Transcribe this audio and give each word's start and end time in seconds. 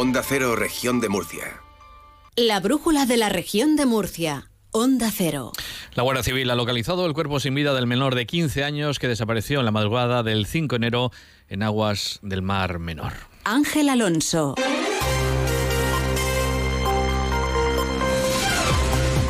Onda 0.00 0.22
Cero, 0.22 0.54
región 0.54 1.00
de 1.00 1.08
Murcia. 1.08 1.60
La 2.36 2.60
brújula 2.60 3.04
de 3.04 3.16
la 3.16 3.30
región 3.30 3.74
de 3.74 3.84
Murcia. 3.84 4.48
Onda 4.70 5.10
Cero. 5.10 5.50
La 5.94 6.04
Guardia 6.04 6.22
Civil 6.22 6.48
ha 6.50 6.54
localizado 6.54 7.04
el 7.04 7.14
cuerpo 7.14 7.40
sin 7.40 7.52
vida 7.56 7.74
del 7.74 7.88
menor 7.88 8.14
de 8.14 8.24
15 8.24 8.62
años 8.62 9.00
que 9.00 9.08
desapareció 9.08 9.58
en 9.58 9.64
la 9.64 9.72
madrugada 9.72 10.22
del 10.22 10.46
5 10.46 10.74
de 10.74 10.76
enero 10.76 11.10
en 11.48 11.64
aguas 11.64 12.20
del 12.22 12.42
Mar 12.42 12.78
Menor. 12.78 13.12
Ángel 13.42 13.88
Alonso. 13.88 14.54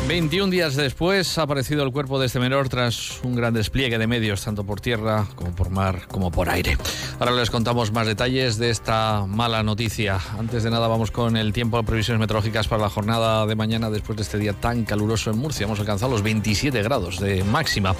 21 0.09 0.49
días 0.49 0.75
después 0.75 1.37
ha 1.37 1.43
aparecido 1.43 1.83
el 1.83 1.91
cuerpo 1.91 2.19
de 2.19 2.25
este 2.25 2.39
menor 2.39 2.67
tras 2.67 3.23
un 3.23 3.35
gran 3.35 3.53
despliegue 3.53 3.99
de 3.99 4.07
medios, 4.07 4.43
tanto 4.43 4.63
por 4.63 4.81
tierra 4.81 5.27
como 5.35 5.55
por 5.55 5.69
mar 5.69 6.07
como 6.07 6.31
por 6.31 6.49
aire. 6.49 6.79
Ahora 7.19 7.33
les 7.33 7.51
contamos 7.51 7.91
más 7.91 8.07
detalles 8.07 8.57
de 8.57 8.71
esta 8.71 9.27
mala 9.27 9.61
noticia. 9.61 10.19
Antes 10.39 10.63
de 10.63 10.71
nada 10.71 10.87
vamos 10.87 11.11
con 11.11 11.37
el 11.37 11.53
tiempo, 11.53 11.83
previsiones 11.83 12.19
meteorológicas 12.19 12.67
para 12.67 12.81
la 12.81 12.89
jornada 12.89 13.45
de 13.45 13.53
mañana 13.53 13.91
después 13.91 14.17
de 14.17 14.23
este 14.23 14.39
día 14.39 14.53
tan 14.53 14.83
caluroso 14.83 15.29
en 15.29 15.37
Murcia. 15.37 15.65
Hemos 15.65 15.79
alcanzado 15.79 16.11
los 16.11 16.23
27 16.23 16.81
grados 16.81 17.19
de 17.19 17.43
máxima. 17.43 17.95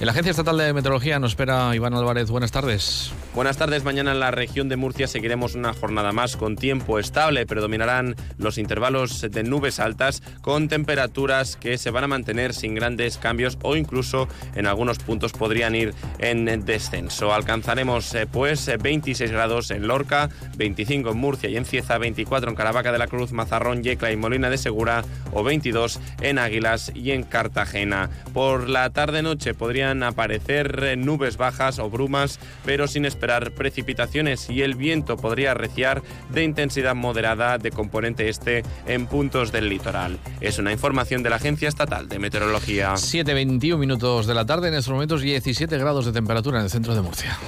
En 0.00 0.04
la 0.04 0.12
Agencia 0.12 0.32
Estatal 0.32 0.58
de 0.58 0.74
Meteorología 0.74 1.18
nos 1.18 1.30
espera 1.30 1.74
Iván 1.74 1.94
Álvarez. 1.94 2.28
Buenas 2.28 2.52
tardes. 2.52 3.10
Buenas 3.34 3.56
tardes. 3.56 3.82
Mañana 3.82 4.12
en 4.12 4.20
la 4.20 4.30
región 4.30 4.68
de 4.68 4.76
Murcia 4.76 5.08
seguiremos 5.08 5.56
una 5.56 5.74
jornada 5.74 6.12
más 6.12 6.36
con 6.36 6.54
tiempo 6.54 7.00
estable. 7.00 7.46
Predominarán 7.46 8.14
los 8.38 8.58
intervalos 8.58 9.22
de 9.28 9.42
nubes 9.42 9.80
altas 9.80 10.22
con 10.40 10.68
temperaturas 10.68 11.56
que 11.56 11.76
se 11.76 11.90
van 11.90 12.04
a 12.04 12.06
mantener 12.06 12.54
sin 12.54 12.76
grandes 12.76 13.18
cambios 13.18 13.58
o 13.62 13.74
incluso 13.74 14.28
en 14.54 14.68
algunos 14.68 15.00
puntos 15.00 15.32
podrían 15.32 15.74
ir 15.74 15.94
en 16.20 16.64
descenso. 16.64 17.34
Alcanzaremos 17.34 18.14
eh, 18.14 18.28
pues 18.30 18.70
26 18.80 19.32
grados 19.32 19.72
en 19.72 19.88
Lorca, 19.88 20.30
25 20.56 21.10
en 21.10 21.16
Murcia 21.16 21.50
y 21.50 21.56
en 21.56 21.64
Cieza, 21.64 21.98
24 21.98 22.50
en 22.50 22.56
Caravaca 22.56 22.92
de 22.92 22.98
la 22.98 23.08
Cruz, 23.08 23.32
Mazarrón, 23.32 23.82
Yecla 23.82 24.12
y 24.12 24.16
Molina 24.16 24.48
de 24.48 24.58
Segura 24.58 25.02
o 25.32 25.42
22 25.42 25.98
en 26.20 26.38
Águilas 26.38 26.92
y 26.94 27.10
en 27.10 27.24
Cartagena. 27.24 28.10
Por 28.32 28.68
la 28.68 28.90
tarde-noche 28.90 29.54
podrían 29.54 30.04
aparecer 30.04 30.84
eh, 30.84 30.96
nubes 30.96 31.36
bajas 31.36 31.80
o 31.80 31.90
brumas, 31.90 32.38
pero 32.64 32.86
sin 32.86 33.04
precipitaciones 33.52 34.48
y 34.50 34.62
el 34.62 34.74
viento 34.74 35.16
podría 35.16 35.52
arreciar 35.52 36.02
de 36.30 36.44
intensidad 36.44 36.94
moderada 36.94 37.58
de 37.58 37.70
componente 37.70 38.28
este 38.28 38.62
en 38.86 39.06
puntos 39.06 39.52
del 39.52 39.68
litoral. 39.68 40.18
Es 40.40 40.58
una 40.58 40.72
información 40.72 41.22
de 41.22 41.30
la 41.30 41.36
Agencia 41.36 41.68
Estatal 41.68 42.08
de 42.08 42.18
Meteorología. 42.18 42.94
7.21 42.94 43.78
minutos 43.78 44.26
de 44.26 44.34
la 44.34 44.44
tarde, 44.44 44.68
en 44.68 44.74
estos 44.74 44.92
momentos 44.92 45.22
17 45.22 45.78
grados 45.78 46.06
de 46.06 46.12
temperatura 46.12 46.58
en 46.58 46.64
el 46.64 46.70
centro 46.70 46.94
de 46.94 47.00
Murcia. 47.00 47.38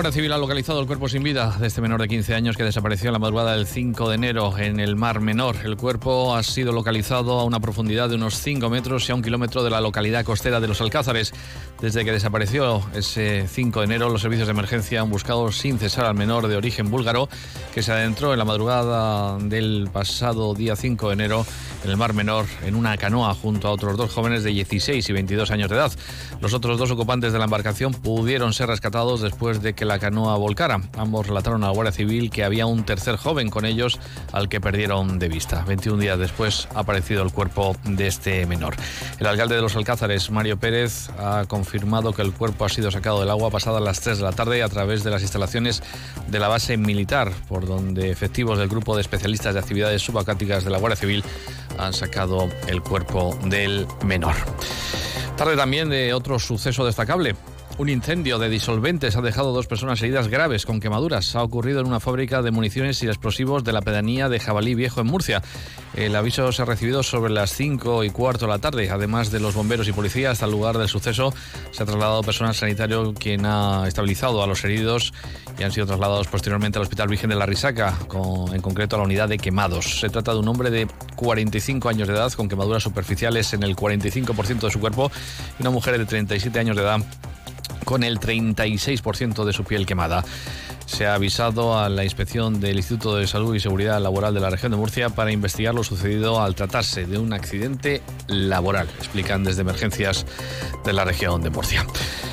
Guardia 0.00 0.12
Civil 0.14 0.32
ha 0.32 0.38
localizado 0.38 0.80
el 0.80 0.86
cuerpo 0.86 1.10
sin 1.10 1.22
vida 1.22 1.54
de 1.60 1.66
este 1.66 1.82
menor 1.82 2.00
de 2.00 2.08
15 2.08 2.34
años 2.34 2.56
que 2.56 2.64
desapareció 2.64 3.08
en 3.08 3.12
la 3.12 3.18
madrugada 3.18 3.54
del 3.54 3.66
5 3.66 4.08
de 4.08 4.14
enero 4.14 4.56
en 4.56 4.80
el 4.80 4.96
Mar 4.96 5.20
Menor. 5.20 5.56
El 5.62 5.76
cuerpo 5.76 6.34
ha 6.34 6.42
sido 6.42 6.72
localizado 6.72 7.38
a 7.38 7.44
una 7.44 7.60
profundidad 7.60 8.08
de 8.08 8.14
unos 8.14 8.38
5 8.38 8.70
metros 8.70 9.06
y 9.06 9.12
a 9.12 9.14
un 9.14 9.20
kilómetro 9.20 9.62
de 9.62 9.68
la 9.68 9.82
localidad 9.82 10.24
costera 10.24 10.58
de 10.58 10.68
Los 10.68 10.80
Alcázares. 10.80 11.34
Desde 11.82 12.06
que 12.06 12.12
desapareció 12.12 12.82
ese 12.94 13.46
5 13.46 13.80
de 13.80 13.84
enero, 13.84 14.08
los 14.08 14.22
servicios 14.22 14.46
de 14.46 14.52
emergencia 14.52 15.02
han 15.02 15.10
buscado 15.10 15.52
sin 15.52 15.78
cesar 15.78 16.06
al 16.06 16.14
menor 16.14 16.48
de 16.48 16.56
origen 16.56 16.90
búlgaro 16.90 17.28
que 17.74 17.82
se 17.82 17.92
adentró 17.92 18.32
en 18.32 18.38
la 18.38 18.46
madrugada 18.46 19.36
del 19.38 19.90
pasado 19.92 20.54
día 20.54 20.76
5 20.76 21.08
de 21.08 21.12
enero 21.12 21.46
en 21.84 21.90
el 21.90 21.98
Mar 21.98 22.14
Menor 22.14 22.46
en 22.64 22.74
una 22.74 22.96
canoa 22.96 23.34
junto 23.34 23.68
a 23.68 23.70
otros 23.70 23.98
dos 23.98 24.10
jóvenes 24.12 24.44
de 24.44 24.50
16 24.50 25.06
y 25.06 25.12
22 25.12 25.50
años 25.50 25.68
de 25.68 25.76
edad. 25.76 25.92
Los 26.40 26.54
otros 26.54 26.78
dos 26.78 26.90
ocupantes 26.90 27.34
de 27.34 27.38
la 27.38 27.44
embarcación 27.44 27.92
pudieron 27.92 28.54
ser 28.54 28.68
rescatados 28.68 29.20
después 29.20 29.60
de 29.60 29.74
que 29.74 29.89
la 29.90 29.98
canoa 29.98 30.36
volcara. 30.36 30.80
Ambos 30.96 31.26
relataron 31.26 31.64
a 31.64 31.66
la 31.66 31.72
Guardia 31.72 31.90
Civil 31.90 32.30
que 32.30 32.44
había 32.44 32.64
un 32.64 32.84
tercer 32.84 33.16
joven 33.16 33.50
con 33.50 33.64
ellos 33.64 33.98
al 34.30 34.48
que 34.48 34.60
perdieron 34.60 35.18
de 35.18 35.28
vista. 35.28 35.64
21 35.66 36.00
días 36.00 36.16
después 36.16 36.68
ha 36.76 36.80
aparecido 36.80 37.24
el 37.24 37.32
cuerpo 37.32 37.74
de 37.82 38.06
este 38.06 38.46
menor. 38.46 38.76
El 39.18 39.26
alcalde 39.26 39.56
de 39.56 39.62
los 39.62 39.74
Alcázares, 39.74 40.30
Mario 40.30 40.58
Pérez, 40.58 41.10
ha 41.18 41.44
confirmado 41.48 42.12
que 42.12 42.22
el 42.22 42.32
cuerpo 42.32 42.64
ha 42.64 42.68
sido 42.68 42.92
sacado 42.92 43.18
del 43.18 43.30
agua 43.30 43.50
pasadas 43.50 43.82
las 43.82 44.00
3 44.00 44.18
de 44.18 44.22
la 44.22 44.30
tarde 44.30 44.62
a 44.62 44.68
través 44.68 45.02
de 45.02 45.10
las 45.10 45.22
instalaciones 45.22 45.82
de 46.28 46.38
la 46.38 46.46
base 46.46 46.76
militar, 46.76 47.32
por 47.48 47.66
donde 47.66 48.12
efectivos 48.12 48.60
del 48.60 48.68
grupo 48.68 48.94
de 48.94 49.02
especialistas 49.02 49.54
de 49.54 49.60
actividades 49.60 50.02
subacuáticas 50.02 50.62
de 50.62 50.70
la 50.70 50.78
Guardia 50.78 51.00
Civil 51.00 51.24
han 51.78 51.94
sacado 51.94 52.48
el 52.68 52.80
cuerpo 52.80 53.36
del 53.42 53.88
menor. 54.04 54.36
Tarde 55.36 55.56
también 55.56 55.88
de 55.88 56.14
otro 56.14 56.38
suceso 56.38 56.84
destacable. 56.84 57.34
Un 57.80 57.88
incendio 57.88 58.38
de 58.38 58.50
disolventes 58.50 59.16
ha 59.16 59.22
dejado 59.22 59.54
dos 59.54 59.66
personas 59.66 60.02
heridas 60.02 60.28
graves 60.28 60.66
con 60.66 60.80
quemaduras. 60.80 61.34
Ha 61.34 61.42
ocurrido 61.42 61.80
en 61.80 61.86
una 61.86 61.98
fábrica 61.98 62.42
de 62.42 62.50
municiones 62.50 63.02
y 63.02 63.06
explosivos 63.06 63.64
de 63.64 63.72
la 63.72 63.80
pedanía 63.80 64.28
de 64.28 64.38
Jabalí 64.38 64.74
Viejo 64.74 65.00
en 65.00 65.06
Murcia. 65.06 65.40
El 65.94 66.14
aviso 66.14 66.52
se 66.52 66.60
ha 66.60 66.66
recibido 66.66 67.02
sobre 67.02 67.32
las 67.32 67.54
5 67.54 68.04
y 68.04 68.10
cuarto 68.10 68.44
de 68.44 68.52
la 68.52 68.58
tarde. 68.58 68.90
Además 68.90 69.30
de 69.30 69.40
los 69.40 69.54
bomberos 69.54 69.88
y 69.88 69.92
policías, 69.92 70.32
hasta 70.32 70.44
el 70.44 70.52
lugar 70.52 70.76
del 70.76 70.88
suceso 70.88 71.32
se 71.70 71.82
ha 71.82 71.86
trasladado 71.86 72.20
personal 72.22 72.54
sanitario 72.54 73.14
quien 73.14 73.46
ha 73.46 73.88
estabilizado 73.88 74.42
a 74.42 74.46
los 74.46 74.62
heridos 74.62 75.14
y 75.58 75.62
han 75.62 75.72
sido 75.72 75.86
trasladados 75.86 76.28
posteriormente 76.28 76.78
al 76.78 76.82
Hospital 76.82 77.08
Virgen 77.08 77.30
de 77.30 77.36
la 77.36 77.46
Risaca, 77.46 77.96
en 78.52 78.60
concreto 78.60 78.96
a 78.96 78.98
la 78.98 79.06
unidad 79.06 79.30
de 79.30 79.38
quemados. 79.38 80.00
Se 80.00 80.10
trata 80.10 80.34
de 80.34 80.40
un 80.40 80.48
hombre 80.48 80.68
de 80.68 80.86
45 81.16 81.88
años 81.88 82.08
de 82.08 82.12
edad 82.12 82.30
con 82.34 82.46
quemaduras 82.46 82.82
superficiales 82.82 83.54
en 83.54 83.62
el 83.62 83.74
45% 83.74 84.60
de 84.60 84.70
su 84.70 84.80
cuerpo 84.80 85.10
y 85.58 85.62
una 85.62 85.70
mujer 85.70 85.96
de 85.96 86.04
37 86.04 86.58
años 86.58 86.76
de 86.76 86.82
edad 86.82 87.00
con 87.90 88.04
el 88.04 88.20
36% 88.20 89.44
de 89.44 89.52
su 89.52 89.64
piel 89.64 89.84
quemada. 89.84 90.24
Se 90.86 91.08
ha 91.08 91.14
avisado 91.14 91.76
a 91.76 91.88
la 91.88 92.04
inspección 92.04 92.60
del 92.60 92.76
Instituto 92.76 93.16
de 93.16 93.26
Salud 93.26 93.52
y 93.52 93.58
Seguridad 93.58 94.00
Laboral 94.00 94.32
de 94.32 94.38
la 94.38 94.48
región 94.48 94.70
de 94.70 94.78
Murcia 94.78 95.08
para 95.08 95.32
investigar 95.32 95.74
lo 95.74 95.82
sucedido 95.82 96.40
al 96.40 96.54
tratarse 96.54 97.06
de 97.06 97.18
un 97.18 97.32
accidente 97.32 98.00
laboral, 98.28 98.88
explican 98.96 99.42
desde 99.42 99.62
emergencias 99.62 100.24
de 100.84 100.92
la 100.92 101.04
región 101.04 101.42
de 101.42 101.50
Murcia. 101.50 101.84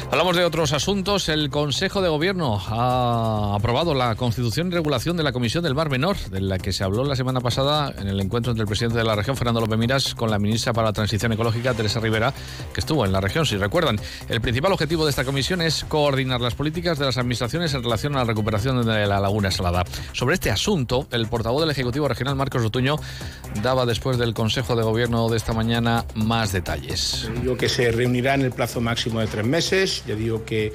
Hablamos 0.09 0.37
de 0.37 0.45
otros 0.45 0.71
asuntos. 0.71 1.27
El 1.27 1.49
Consejo 1.49 2.01
de 2.01 2.07
Gobierno 2.07 2.61
ha 2.69 3.55
aprobado 3.55 3.93
la 3.93 4.15
constitución 4.15 4.69
y 4.69 4.71
regulación 4.71 5.17
de 5.17 5.23
la 5.23 5.33
Comisión 5.33 5.65
del 5.65 5.75
Mar 5.75 5.89
Menor, 5.89 6.17
de 6.31 6.39
la 6.39 6.57
que 6.57 6.71
se 6.71 6.85
habló 6.85 7.03
la 7.03 7.17
semana 7.17 7.41
pasada 7.41 7.93
en 7.99 8.07
el 8.07 8.21
encuentro 8.21 8.51
entre 8.51 8.61
el 8.61 8.67
presidente 8.69 8.97
de 8.97 9.03
la 9.03 9.15
región, 9.15 9.35
Fernando 9.35 9.59
López 9.59 9.77
Miras, 9.77 10.15
con 10.15 10.31
la 10.31 10.39
ministra 10.39 10.71
para 10.71 10.87
la 10.87 10.93
Transición 10.93 11.33
Ecológica, 11.33 11.73
Teresa 11.73 11.99
Rivera, 11.99 12.33
que 12.73 12.79
estuvo 12.79 13.05
en 13.05 13.11
la 13.11 13.19
región, 13.19 13.45
si 13.45 13.57
recuerdan. 13.57 13.99
El 14.29 14.39
principal 14.39 14.71
objetivo 14.71 15.03
de 15.03 15.09
esta 15.09 15.25
comisión 15.25 15.61
es 15.61 15.83
coordinar 15.83 16.39
las 16.39 16.55
políticas 16.55 16.97
de 16.97 17.05
las 17.05 17.17
administraciones 17.17 17.73
en 17.73 17.83
relación 17.83 18.15
a 18.15 18.19
la 18.19 18.25
recuperación 18.25 18.85
de 18.85 19.07
la 19.07 19.19
Laguna 19.19 19.51
Salada. 19.51 19.83
Sobre 20.13 20.35
este 20.35 20.49
asunto, 20.49 21.07
el 21.11 21.27
portavoz 21.27 21.59
del 21.61 21.71
Ejecutivo 21.71 22.07
Regional, 22.07 22.37
Marcos 22.37 22.63
Rotuño, 22.63 22.95
daba 23.61 23.85
después 23.85 24.17
del 24.17 24.33
Consejo 24.33 24.77
de 24.77 24.83
Gobierno 24.83 25.27
de 25.27 25.35
esta 25.35 25.51
mañana 25.51 26.05
más 26.15 26.53
detalles. 26.53 27.29
Digo 27.41 27.57
que 27.57 27.67
se 27.67 27.91
reunirá 27.91 28.35
en 28.35 28.43
el 28.43 28.51
plazo 28.51 28.79
máximo 28.79 29.19
de 29.19 29.27
tres 29.27 29.45
meses 29.45 29.96
ya 30.05 30.15
digo 30.15 30.45
que 30.45 30.73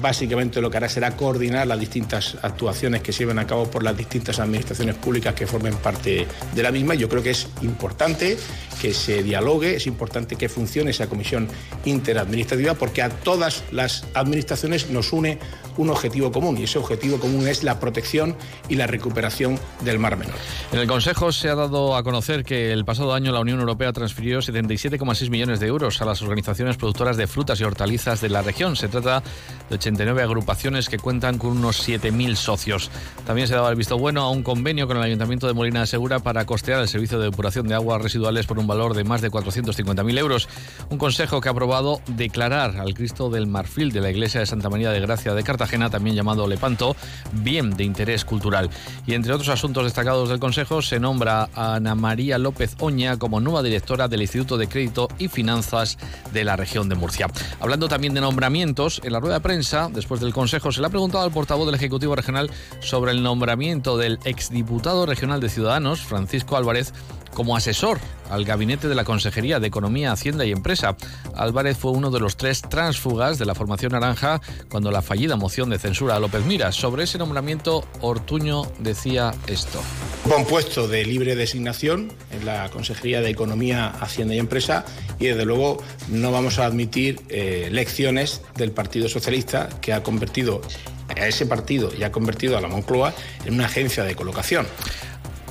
básicamente 0.00 0.60
lo 0.60 0.70
que 0.70 0.76
hará 0.76 0.88
será 0.88 1.16
coordinar 1.16 1.66
las 1.66 1.78
distintas 1.78 2.36
actuaciones 2.42 3.02
que 3.02 3.12
se 3.12 3.20
lleven 3.20 3.38
a 3.38 3.46
cabo 3.46 3.70
por 3.70 3.82
las 3.82 3.96
distintas 3.96 4.38
administraciones 4.38 4.96
públicas 4.96 5.34
que 5.34 5.46
formen 5.46 5.74
parte 5.76 6.26
de 6.54 6.62
la 6.62 6.70
misma. 6.70 6.94
Yo 6.94 7.08
creo 7.08 7.22
que 7.22 7.30
es 7.30 7.48
importante 7.62 8.36
que 8.80 8.94
se 8.94 9.22
dialogue, 9.22 9.76
es 9.76 9.86
importante 9.86 10.36
que 10.36 10.48
funcione 10.48 10.90
esa 10.90 11.08
comisión 11.08 11.48
interadministrativa 11.84 12.74
porque 12.74 13.02
a 13.02 13.08
todas 13.08 13.64
las 13.70 14.04
administraciones 14.14 14.90
nos 14.90 15.12
une 15.12 15.38
un 15.76 15.90
objetivo 15.90 16.30
común 16.30 16.56
y 16.58 16.64
ese 16.64 16.78
objetivo 16.78 17.18
común 17.18 17.48
es 17.48 17.62
la 17.62 17.80
protección 17.80 18.36
y 18.68 18.76
la 18.76 18.86
recuperación 18.86 19.58
del 19.80 19.98
Mar 19.98 20.16
Menor. 20.16 20.34
En 20.72 20.78
el 20.78 20.86
Consejo 20.86 21.32
se 21.32 21.48
ha 21.48 21.54
dado 21.54 21.96
a 21.96 22.02
conocer 22.02 22.44
que 22.44 22.72
el 22.72 22.84
pasado 22.84 23.14
año 23.14 23.32
la 23.32 23.40
Unión 23.40 23.60
Europea 23.60 23.92
transfirió 23.92 24.38
77,6 24.40 25.30
millones 25.30 25.60
de 25.60 25.66
euros 25.66 26.00
a 26.00 26.04
las 26.04 26.22
organizaciones 26.22 26.76
productoras 26.76 27.16
de 27.16 27.26
frutas 27.26 27.60
y 27.60 27.64
hortalizas 27.64 28.20
de 28.20 28.28
la 28.28 28.42
región. 28.42 28.76
Se 28.76 28.88
trata 28.88 29.22
de 29.68 29.78
89 29.84 30.22
agrupaciones 30.22 30.88
que 30.88 30.98
cuentan 30.98 31.36
con 31.36 31.50
unos 31.50 31.86
7.000 31.86 32.36
socios. 32.36 32.90
También 33.26 33.48
se 33.48 33.54
daba 33.54 33.68
el 33.68 33.76
visto 33.76 33.98
bueno 33.98 34.22
a 34.22 34.30
un 34.30 34.42
convenio 34.42 34.86
con 34.86 34.96
el 34.96 35.02
Ayuntamiento 35.02 35.46
de 35.46 35.52
Molina 35.52 35.80
de 35.80 35.86
Segura 35.86 36.20
para 36.20 36.46
costear 36.46 36.80
el 36.80 36.88
servicio 36.88 37.18
de 37.18 37.26
depuración 37.26 37.68
de 37.68 37.74
aguas 37.74 38.00
residuales 38.00 38.46
por 38.46 38.58
un 38.58 38.66
valor 38.66 38.94
de 38.94 39.04
más 39.04 39.20
de 39.20 39.30
450.000 39.30 40.18
euros. 40.18 40.48
Un 40.88 40.96
consejo 40.96 41.42
que 41.42 41.48
ha 41.48 41.52
aprobado 41.52 42.00
declarar 42.06 42.78
al 42.78 42.94
Cristo 42.94 43.28
del 43.28 43.46
Marfil 43.46 43.92
de 43.92 44.00
la 44.00 44.10
Iglesia 44.10 44.40
de 44.40 44.46
Santa 44.46 44.70
María 44.70 44.90
de 44.90 45.00
Gracia 45.00 45.34
de 45.34 45.42
Cartagena, 45.42 45.90
también 45.90 46.16
llamado 46.16 46.46
Lepanto, 46.46 46.96
bien 47.32 47.76
de 47.76 47.84
interés 47.84 48.24
cultural. 48.24 48.70
Y 49.06 49.12
entre 49.12 49.34
otros 49.34 49.50
asuntos 49.50 49.84
destacados 49.84 50.30
del 50.30 50.38
Consejo, 50.38 50.80
se 50.80 50.98
nombra 50.98 51.50
a 51.54 51.74
Ana 51.74 51.94
María 51.94 52.38
López 52.38 52.74
Oña 52.80 53.18
como 53.18 53.38
nueva 53.38 53.62
directora 53.62 54.08
del 54.08 54.22
Instituto 54.22 54.56
de 54.56 54.66
Crédito 54.66 55.08
y 55.18 55.28
Finanzas 55.28 55.98
de 56.32 56.44
la 56.44 56.56
región 56.56 56.88
de 56.88 56.94
Murcia. 56.94 57.26
Hablando 57.60 57.86
también 57.88 58.14
de 58.14 58.22
nombramientos, 58.22 59.02
en 59.04 59.12
la 59.12 59.20
rueda 59.20 59.34
de 59.34 59.40
prensa, 59.40 59.73
después 59.90 60.20
del 60.20 60.32
Consejo, 60.32 60.70
se 60.70 60.80
le 60.80 60.86
ha 60.86 60.90
preguntado 60.90 61.24
al 61.24 61.32
portavoz 61.32 61.66
del 61.66 61.74
Ejecutivo 61.74 62.14
Regional 62.14 62.50
sobre 62.80 63.10
el 63.10 63.22
nombramiento 63.22 63.98
del 63.98 64.18
exdiputado 64.24 65.04
regional 65.04 65.40
de 65.40 65.48
Ciudadanos, 65.48 66.00
Francisco 66.02 66.56
Álvarez, 66.56 66.92
como 67.34 67.56
asesor 67.56 67.98
al 68.30 68.44
gabinete 68.44 68.88
de 68.88 68.94
la 68.94 69.04
Consejería 69.04 69.60
de 69.60 69.66
Economía, 69.66 70.12
Hacienda 70.12 70.44
y 70.44 70.52
Empresa. 70.52 70.96
Álvarez 71.34 71.76
fue 71.76 71.90
uno 71.90 72.10
de 72.10 72.20
los 72.20 72.36
tres 72.36 72.62
transfugas 72.62 73.38
de 73.38 73.44
la 73.44 73.54
formación 73.54 73.92
naranja 73.92 74.40
cuando 74.70 74.90
la 74.90 75.02
fallida 75.02 75.36
moción 75.36 75.68
de 75.70 75.78
censura 75.78 76.16
a 76.16 76.20
López 76.20 76.44
Miras. 76.44 76.76
Sobre 76.76 77.04
ese 77.04 77.18
nombramiento, 77.18 77.84
Ortuño 78.00 78.62
decía 78.78 79.34
esto. 79.46 79.80
Un 80.24 80.46
puesto 80.46 80.88
de 80.88 81.04
libre 81.04 81.36
designación 81.36 82.12
en 82.30 82.46
la 82.46 82.70
Consejería 82.70 83.20
de 83.20 83.30
Economía, 83.30 83.88
Hacienda 83.88 84.34
y 84.34 84.38
Empresa 84.38 84.84
y 85.24 85.28
desde 85.28 85.44
luego 85.44 85.82
no 86.08 86.32
vamos 86.32 86.58
a 86.58 86.66
admitir 86.66 87.20
eh, 87.28 87.68
lecciones 87.72 88.42
del 88.56 88.72
Partido 88.72 89.08
Socialista 89.08 89.68
que 89.80 89.92
ha 89.92 90.02
convertido 90.02 90.60
a 91.08 91.26
ese 91.26 91.46
partido 91.46 91.90
y 91.96 92.02
ha 92.02 92.12
convertido 92.12 92.56
a 92.56 92.60
la 92.60 92.68
Moncloa 92.68 93.14
en 93.44 93.54
una 93.54 93.66
agencia 93.66 94.04
de 94.04 94.14
colocación. 94.14 94.66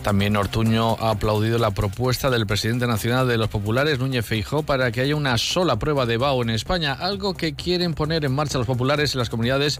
También 0.04 0.36
Ortuño 0.36 0.98
ha 1.00 1.12
aplaudido 1.12 1.58
la 1.58 1.72
propuesta 1.72 2.30
del 2.30 2.46
presidente 2.46 2.88
nacional 2.88 3.26
de 3.26 3.38
los 3.38 3.48
populares, 3.48 4.00
Núñez 4.00 4.26
Feijó, 4.26 4.64
para 4.64 4.92
que 4.92 5.00
haya 5.00 5.16
una 5.16 5.38
sola 5.38 5.80
prueba 5.80 6.06
de 6.06 6.18
BAO 6.18 6.42
en 6.42 6.50
España, 6.50 6.92
algo 6.92 7.36
que 7.36 7.56
quieren 7.56 7.94
poner 7.94 8.26
en 8.26 8.36
marcha 8.36 8.58
los 8.58 8.68
populares 8.68 9.14
en 9.14 9.20
las 9.20 9.30
comunidades 9.30 9.80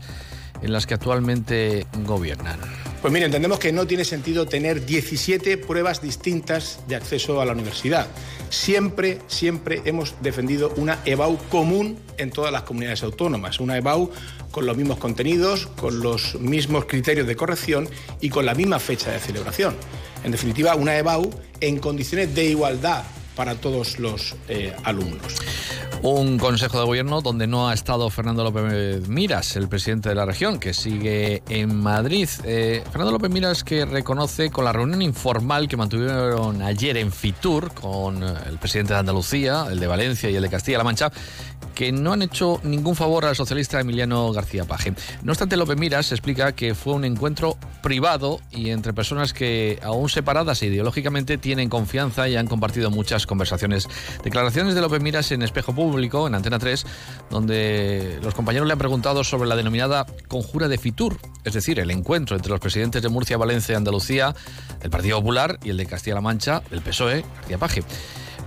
en 0.64 0.74
las 0.74 0.88
que 0.88 0.96
actualmente 0.96 1.86
gobiernan. 2.06 2.60
Pues 3.02 3.12
mire, 3.14 3.26
entendemos 3.26 3.60
que 3.60 3.74
no 3.74 3.86
tiene 3.86 4.06
sentido 4.06 4.46
tener 4.46 4.86
17 4.86 5.58
pruebas 5.58 6.02
distintas 6.02 6.80
de 6.88 6.96
acceso 6.96 7.42
a 7.42 7.46
la 7.46 7.52
universidad. 7.52 8.08
Siempre, 8.50 9.20
siempre 9.28 9.82
hemos 9.84 10.16
defendido 10.22 10.74
una 10.78 11.00
EBAU 11.04 11.38
común 11.50 12.00
en 12.18 12.32
todas 12.32 12.54
las 12.54 12.64
comunidades 12.64 13.04
autónomas, 13.04 13.60
una 13.60 13.78
EBAU 13.78 14.10
con 14.52 14.66
los 14.66 14.78
mismos 14.78 15.00
contenidos, 15.00 15.68
con 15.68 16.00
los 16.00 16.40
mismos 16.40 16.86
criterios 16.86 17.28
de 17.28 17.36
corrección 17.36 17.90
y 18.22 18.30
con 18.30 18.46
la 18.46 18.56
misma 18.56 18.80
fecha 18.80 19.12
de 19.12 19.20
celebración. 19.20 19.76
En 20.24 20.32
definitiva, 20.32 20.76
una 20.76 20.98
EBAU 20.98 21.30
en 21.60 21.80
condiciones 21.80 22.34
de 22.34 22.46
igualdad 22.46 23.04
para 23.36 23.56
todos 23.56 24.00
los 24.00 24.36
eh, 24.48 24.76
alumnos. 24.84 25.36
Un 26.02 26.38
consejo 26.38 26.80
de 26.80 26.86
gobierno 26.86 27.22
donde 27.22 27.48
no 27.48 27.70
ha 27.70 27.74
estado 27.74 28.10
Fernando 28.10 28.44
López 28.44 29.08
Miras, 29.08 29.56
el 29.56 29.70
presidente 29.70 30.10
de 30.10 30.16
la 30.16 30.26
región, 30.26 30.60
que 30.60 30.74
sigue 30.74 31.44
en 31.48 31.76
Madrid. 31.76 32.28
Eh, 32.44 32.84
Fernando 32.92 33.14
López 33.14 33.32
Miras 33.32 33.64
que 33.64 33.86
reconoce 33.86 34.50
con 34.50 34.66
la 34.66 34.74
reunión 34.74 35.02
informal 35.02 35.70
que 35.70 35.78
mantuvieron 35.78 36.62
ayer 36.62 36.98
en 36.98 37.12
Fitur 37.12 37.74
con 37.74 38.22
eh, 38.22 38.34
el 38.50 38.58
presidente 38.58 38.94
de 38.94 39.00
Andalucía, 39.00 39.66
el 39.72 39.80
de 39.80 39.88
Valencia 39.88 40.30
y 40.30 40.36
el 40.36 40.42
de 40.42 40.50
Castilla-La 40.50 40.84
Mancha, 40.84 41.10
que 41.74 41.92
no 41.92 42.14
han 42.14 42.22
hecho 42.22 42.60
ningún 42.64 42.96
favor 42.96 43.26
al 43.26 43.36
socialista 43.36 43.80
Emiliano 43.80 44.32
García 44.32 44.66
Paje. 44.66 44.94
No 45.24 45.32
obstante, 45.32 45.58
López 45.58 45.78
Miras 45.78 46.12
explica 46.12 46.52
que 46.52 46.76
fue 46.76 46.94
un 46.94 47.06
encuentro 47.06 47.58
privado 47.82 48.40
y 48.52 48.70
entre 48.70 48.94
personas 48.94 49.34
que, 49.34 49.80
aún 49.82 50.10
separadas 50.10 50.62
ideológicamente, 50.64 51.38
tienen 51.38 51.70
confianza 51.70 52.28
y 52.30 52.36
han 52.36 52.48
compartido 52.48 52.92
muchas 52.92 53.23
conversaciones. 53.28 53.88
Declaraciones 54.24 54.76
de 54.76 54.82
López 54.82 55.02
Miras 55.02 55.32
en 55.32 55.42
Espejo 55.42 55.74
Público, 55.74 56.28
en 56.28 56.36
Antena 56.36 56.60
3, 56.60 56.86
donde 57.30 58.20
los 58.22 58.34
compañeros 58.34 58.68
le 58.68 58.74
han 58.74 58.80
preguntado 58.80 59.24
sobre 59.24 59.50
la 59.50 59.56
denominada 59.56 60.06
conjura 60.28 60.68
de 60.68 60.78
Fitur, 60.78 61.18
es 61.44 61.54
decir, 61.54 61.80
el 61.80 61.92
encuentro 61.92 62.36
entre 62.36 62.52
los 62.52 62.60
presidentes 62.60 63.02
de 63.02 63.10
Murcia, 63.10 63.38
Valencia 63.38 63.74
y 63.74 63.76
Andalucía, 63.76 64.36
el 64.82 64.90
Partido 64.90 65.18
Popular 65.18 65.60
y 65.64 65.70
el 65.70 65.78
de 65.78 65.86
Castilla-La 65.86 66.22
Mancha, 66.22 66.62
el 66.72 66.82
PSOE, 66.82 67.26
García 67.36 67.58
Paje 67.58 67.84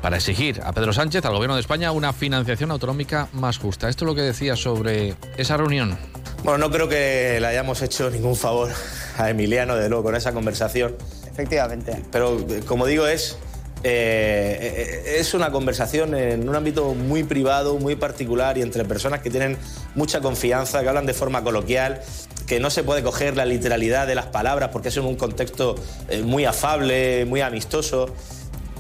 para 0.03 0.17
exigir 0.17 0.61
a 0.63 0.73
Pedro 0.73 0.93
Sánchez, 0.93 1.25
al 1.25 1.33
Gobierno 1.33 1.55
de 1.55 1.63
España, 1.63 1.91
una 1.91 2.13
financiación 2.13 2.71
autonómica 2.71 3.29
más 3.33 3.59
justa. 3.59 3.89
Esto 3.89 4.05
es 4.05 4.07
lo 4.07 4.15
que 4.15 4.23
decía 4.23 4.55
sobre 4.55 5.15
esa 5.37 5.57
reunión. 5.57 5.99
Bueno, 6.45 6.59
no 6.59 6.71
creo 6.71 6.89
que 6.89 7.39
le 7.41 7.47
hayamos 7.47 7.83
hecho 7.83 8.09
ningún 8.11 8.37
favor 8.37 8.71
a 9.19 9.31
Emiliano, 9.31 9.75
de 9.75 9.89
luego, 9.89 10.05
con 10.05 10.15
esa 10.15 10.33
conversación. 10.33 10.95
Efectivamente. 11.29 12.03
Pero, 12.13 12.39
como 12.67 12.87
digo, 12.87 13.07
es, 13.07 13.37
eh, 13.83 15.17
es 15.19 15.35
una 15.35 15.51
conversación 15.51 16.15
en 16.15 16.49
un 16.49 16.55
ámbito 16.55 16.95
muy 16.95 17.25
privado, 17.25 17.79
muy 17.79 17.97
particular 17.97 18.59
y 18.59 18.63
entre 18.63 18.85
personas 18.85 19.21
que 19.21 19.31
tienen 19.31 19.57
mucha 19.95 20.21
confianza, 20.21 20.83
que 20.83 20.89
hablan 20.89 21.07
de 21.07 21.15
forma 21.15 21.43
coloquial 21.43 22.01
que 22.47 22.61
no 22.61 22.71
se 22.71 22.85
puede 22.85 23.03
coger 23.03 23.37
la 23.37 23.45
literalidad 23.45 24.07
de 24.07 24.15
las 24.15 24.27
palabras 24.27 24.71
porque 24.73 24.89
es 24.89 24.97
en 24.97 25.05
un 25.05 25.17
contexto 25.17 25.75
eh, 26.09 26.23
muy 26.23 26.45
afable, 26.45 27.25
muy 27.27 27.41
amistoso. 27.41 28.15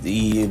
Y, 0.05 0.49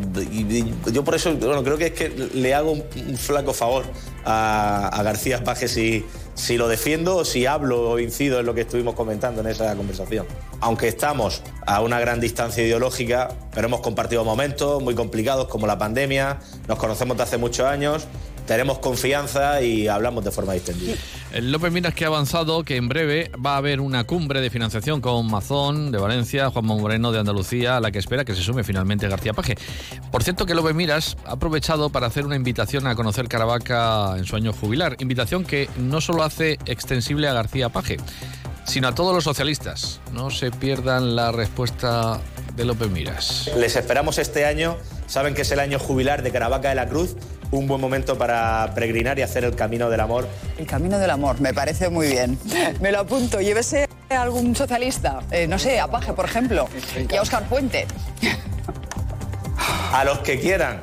yo 0.91 1.03
por 1.05 1.15
eso, 1.15 1.33
bueno, 1.35 1.63
creo 1.63 1.77
que 1.77 1.85
es 1.87 1.91
que 1.93 2.09
le 2.09 2.53
hago 2.53 2.71
un, 2.71 3.17
flaco 3.17 3.53
favor 3.53 3.85
a, 4.25 5.01
García 5.03 5.43
Paje 5.43 5.69
si, 5.69 6.03
si 6.35 6.57
lo 6.57 6.67
defiendo 6.67 7.17
o 7.17 7.25
si 7.25 7.45
hablo 7.45 7.89
o 7.89 7.99
incido 7.99 8.39
en 8.39 8.45
lo 8.45 8.53
que 8.53 8.61
estuvimos 8.61 8.93
comentando 8.93 9.41
en 9.41 9.47
esa 9.47 9.75
conversación. 9.75 10.27
Aunque 10.59 10.87
estamos 10.87 11.41
a 11.65 11.81
una 11.81 11.99
gran 11.99 12.19
distancia 12.19 12.63
ideológica, 12.63 13.29
pero 13.53 13.67
hemos 13.67 13.81
compartido 13.81 14.23
momentos 14.23 14.83
muy 14.83 14.95
complicados 14.95 15.47
como 15.47 15.65
la 15.65 15.77
pandemia, 15.77 16.39
nos 16.67 16.77
conocemos 16.77 17.17
de 17.17 17.23
hace 17.23 17.37
muchos 17.37 17.65
años 17.65 18.07
tenemos 18.45 18.79
confianza 18.79 19.61
y 19.61 19.87
hablamos 19.87 20.23
de 20.23 20.31
forma 20.31 20.53
distendida. 20.53 20.95
López 21.41 21.71
Miras 21.71 21.93
que 21.93 22.05
ha 22.05 22.07
avanzado 22.07 22.63
que 22.63 22.77
en 22.77 22.87
breve 22.87 23.31
va 23.43 23.55
a 23.55 23.57
haber 23.57 23.81
una 23.81 24.05
cumbre 24.05 24.41
de 24.41 24.49
financiación 24.49 25.01
con 25.01 25.29
Mazón 25.29 25.91
de 25.91 25.97
Valencia, 25.97 26.49
Juan 26.49 26.65
Moreno 26.65 27.11
de 27.11 27.19
Andalucía, 27.19 27.77
a 27.77 27.79
la 27.79 27.91
que 27.91 27.99
espera 27.99 28.23
que 28.23 28.35
se 28.35 28.41
sume 28.41 28.63
finalmente 28.63 29.07
García 29.07 29.33
Paje. 29.33 29.57
Por 30.11 30.23
cierto 30.23 30.45
que 30.45 30.55
López 30.55 30.75
Miras 30.75 31.17
ha 31.25 31.33
aprovechado 31.33 31.89
para 31.89 32.07
hacer 32.07 32.25
una 32.25 32.35
invitación 32.35 32.87
a 32.87 32.95
conocer 32.95 33.27
Caravaca 33.27 34.15
en 34.17 34.25
su 34.25 34.35
año 34.35 34.53
jubilar, 34.53 34.95
invitación 34.99 35.43
que 35.43 35.69
no 35.77 36.01
solo 36.01 36.23
hace 36.23 36.57
extensible 36.65 37.27
a 37.27 37.33
García 37.33 37.69
Paje, 37.69 37.97
sino 38.65 38.87
a 38.87 38.95
todos 38.95 39.13
los 39.13 39.23
socialistas. 39.23 40.01
No 40.11 40.29
se 40.29 40.51
pierdan 40.51 41.15
la 41.15 41.31
respuesta 41.31 42.19
de 42.55 42.65
López 42.65 42.89
Miras. 42.89 43.49
Les 43.57 43.75
esperamos 43.75 44.17
este 44.17 44.45
año. 44.45 44.77
Saben 45.07 45.35
que 45.35 45.43
es 45.43 45.51
el 45.51 45.59
año 45.59 45.79
jubilar 45.79 46.23
de 46.23 46.31
Caravaca 46.31 46.69
de 46.69 46.75
la 46.75 46.87
Cruz 46.87 47.15
un 47.51 47.67
buen 47.67 47.79
momento 47.81 48.17
para 48.17 48.71
peregrinar 48.73 49.17
y 49.19 49.21
hacer 49.21 49.43
el 49.43 49.55
camino 49.55 49.89
del 49.89 49.99
amor. 49.99 50.27
El 50.57 50.65
camino 50.65 50.97
del 50.97 51.09
amor, 51.09 51.39
me 51.41 51.53
parece 51.53 51.89
muy 51.89 52.07
bien. 52.07 52.37
Me 52.81 52.91
lo 52.91 52.99
apunto. 52.99 53.41
Llévese 53.41 53.87
a 54.09 54.21
algún 54.21 54.55
socialista, 54.55 55.21
eh, 55.31 55.47
no 55.47 55.57
sé, 55.57 55.79
a 55.79 55.87
Paje, 55.87 56.13
por 56.13 56.25
ejemplo, 56.25 56.67
y 57.09 57.15
a 57.15 57.21
Oscar 57.21 57.47
Puente. 57.47 57.87
A 59.91 60.03
los 60.03 60.19
que 60.19 60.39
quieran. 60.39 60.81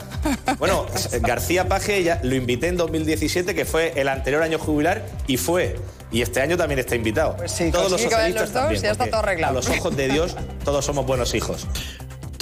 Bueno, 0.58 0.86
García 1.20 1.68
Paje 1.68 2.02
ya 2.02 2.20
lo 2.22 2.34
invité 2.34 2.68
en 2.68 2.76
2017, 2.76 3.54
que 3.54 3.64
fue 3.64 3.92
el 3.96 4.08
anterior 4.08 4.42
año 4.42 4.58
jubilar, 4.58 5.04
y 5.26 5.36
fue. 5.36 5.76
Y 6.12 6.22
este 6.22 6.40
año 6.40 6.56
también 6.56 6.78
está 6.78 6.94
invitado. 6.94 7.36
Pues 7.36 7.52
sí, 7.52 7.70
todos 7.70 7.90
los 7.90 8.00
socialistas 8.00 8.42
los 8.42 8.52
dos, 8.52 8.62
también, 8.62 8.82
ya 8.82 8.90
está 8.92 9.06
todo 9.06 9.20
arreglado. 9.20 9.52
A 9.52 9.54
los 9.54 9.68
ojos 9.68 9.96
de 9.96 10.08
Dios, 10.08 10.36
todos 10.64 10.84
somos 10.84 11.06
buenos 11.06 11.34
hijos 11.34 11.66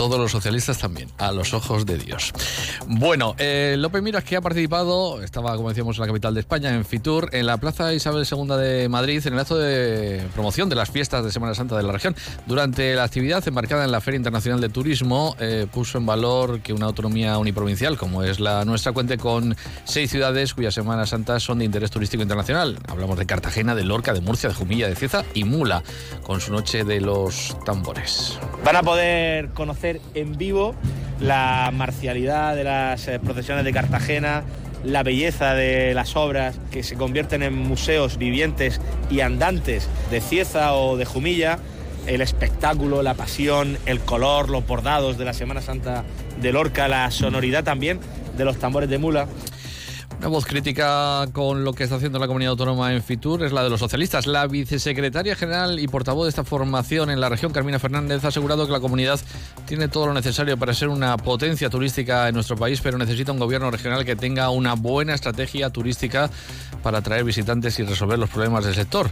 todos 0.00 0.18
los 0.18 0.32
socialistas 0.32 0.78
también, 0.78 1.10
a 1.18 1.30
los 1.30 1.52
ojos 1.52 1.84
de 1.84 1.98
Dios. 1.98 2.32
Bueno, 2.86 3.34
eh, 3.36 3.74
López 3.76 4.00
Miras 4.00 4.24
que 4.24 4.34
ha 4.34 4.40
participado, 4.40 5.22
estaba 5.22 5.54
como 5.56 5.68
decíamos 5.68 5.98
en 5.98 6.00
la 6.00 6.06
capital 6.06 6.32
de 6.32 6.40
España, 6.40 6.74
en 6.74 6.86
Fitur, 6.86 7.28
en 7.32 7.44
la 7.44 7.58
Plaza 7.58 7.92
Isabel 7.92 8.26
II 8.26 8.56
de 8.56 8.88
Madrid, 8.88 9.20
en 9.26 9.34
el 9.34 9.38
acto 9.38 9.58
de 9.58 10.26
promoción 10.32 10.70
de 10.70 10.74
las 10.74 10.88
fiestas 10.88 11.22
de 11.22 11.30
Semana 11.30 11.54
Santa 11.54 11.76
de 11.76 11.82
la 11.82 11.92
región. 11.92 12.16
Durante 12.46 12.94
la 12.94 13.04
actividad 13.04 13.46
embarcada 13.46 13.84
en 13.84 13.92
la 13.92 14.00
Feria 14.00 14.16
Internacional 14.16 14.62
de 14.62 14.70
Turismo, 14.70 15.36
eh, 15.38 15.66
puso 15.70 15.98
en 15.98 16.06
valor 16.06 16.62
que 16.62 16.72
una 16.72 16.86
autonomía 16.86 17.36
uniprovincial 17.36 17.98
como 17.98 18.22
es 18.22 18.40
la 18.40 18.64
nuestra 18.64 18.92
cuente 18.92 19.18
con 19.18 19.54
seis 19.84 20.10
ciudades 20.10 20.54
cuyas 20.54 20.72
Semanas 20.72 21.10
Santas 21.10 21.42
son 21.42 21.58
de 21.58 21.66
interés 21.66 21.90
turístico 21.90 22.22
internacional. 22.22 22.78
Hablamos 22.88 23.18
de 23.18 23.26
Cartagena, 23.26 23.74
de 23.74 23.84
Lorca, 23.84 24.14
de 24.14 24.22
Murcia, 24.22 24.48
de 24.48 24.54
Jumilla, 24.54 24.88
de 24.88 24.96
Cieza 24.96 25.26
y 25.34 25.44
Mula, 25.44 25.82
con 26.22 26.40
su 26.40 26.52
noche 26.52 26.84
de 26.84 27.02
los 27.02 27.54
tambores. 27.66 28.38
Van 28.64 28.76
a 28.76 28.82
poder 28.82 29.50
conocer 29.50 29.89
en 30.14 30.36
vivo 30.36 30.74
la 31.20 31.70
marcialidad 31.72 32.54
de 32.54 32.64
las 32.64 33.08
eh, 33.08 33.18
procesiones 33.18 33.64
de 33.64 33.72
Cartagena, 33.72 34.44
la 34.84 35.02
belleza 35.02 35.54
de 35.54 35.94
las 35.94 36.16
obras 36.16 36.58
que 36.70 36.82
se 36.82 36.96
convierten 36.96 37.42
en 37.42 37.54
museos 37.54 38.16
vivientes 38.16 38.80
y 39.10 39.20
andantes 39.20 39.88
de 40.10 40.20
Cieza 40.20 40.74
o 40.74 40.96
de 40.96 41.04
Jumilla, 41.04 41.58
el 42.06 42.20
espectáculo, 42.20 43.02
la 43.02 43.14
pasión, 43.14 43.76
el 43.86 44.00
color, 44.00 44.48
los 44.48 44.66
bordados 44.66 45.18
de 45.18 45.24
la 45.24 45.34
Semana 45.34 45.60
Santa 45.60 46.04
de 46.40 46.52
Lorca, 46.52 46.88
la 46.88 47.10
sonoridad 47.10 47.64
también 47.64 48.00
de 48.36 48.44
los 48.44 48.58
tambores 48.58 48.88
de 48.88 48.98
mula. 48.98 49.26
Una 50.20 50.28
voz 50.28 50.44
crítica 50.44 51.26
con 51.32 51.64
lo 51.64 51.72
que 51.72 51.84
está 51.84 51.96
haciendo 51.96 52.18
la 52.18 52.26
comunidad 52.26 52.50
autónoma 52.50 52.92
en 52.92 53.02
Fitur 53.02 53.42
es 53.42 53.52
la 53.52 53.64
de 53.64 53.70
los 53.70 53.80
socialistas. 53.80 54.26
La 54.26 54.46
vicesecretaria 54.46 55.34
general 55.34 55.80
y 55.80 55.88
portavoz 55.88 56.26
de 56.26 56.28
esta 56.28 56.44
formación 56.44 57.08
en 57.08 57.20
la 57.22 57.30
región, 57.30 57.52
Carmina 57.52 57.78
Fernández, 57.78 58.22
ha 58.26 58.28
asegurado 58.28 58.66
que 58.66 58.72
la 58.72 58.80
comunidad 58.80 59.18
tiene 59.66 59.88
todo 59.88 60.08
lo 60.08 60.12
necesario 60.12 60.58
para 60.58 60.74
ser 60.74 60.88
una 60.88 61.16
potencia 61.16 61.70
turística 61.70 62.28
en 62.28 62.34
nuestro 62.34 62.54
país, 62.54 62.82
pero 62.82 62.98
necesita 62.98 63.32
un 63.32 63.38
gobierno 63.38 63.70
regional 63.70 64.04
que 64.04 64.14
tenga 64.14 64.50
una 64.50 64.74
buena 64.74 65.14
estrategia 65.14 65.70
turística 65.70 66.28
para 66.82 66.98
atraer 66.98 67.24
visitantes 67.24 67.78
y 67.78 67.84
resolver 67.84 68.18
los 68.18 68.28
problemas 68.28 68.66
del 68.66 68.74
sector. 68.74 69.10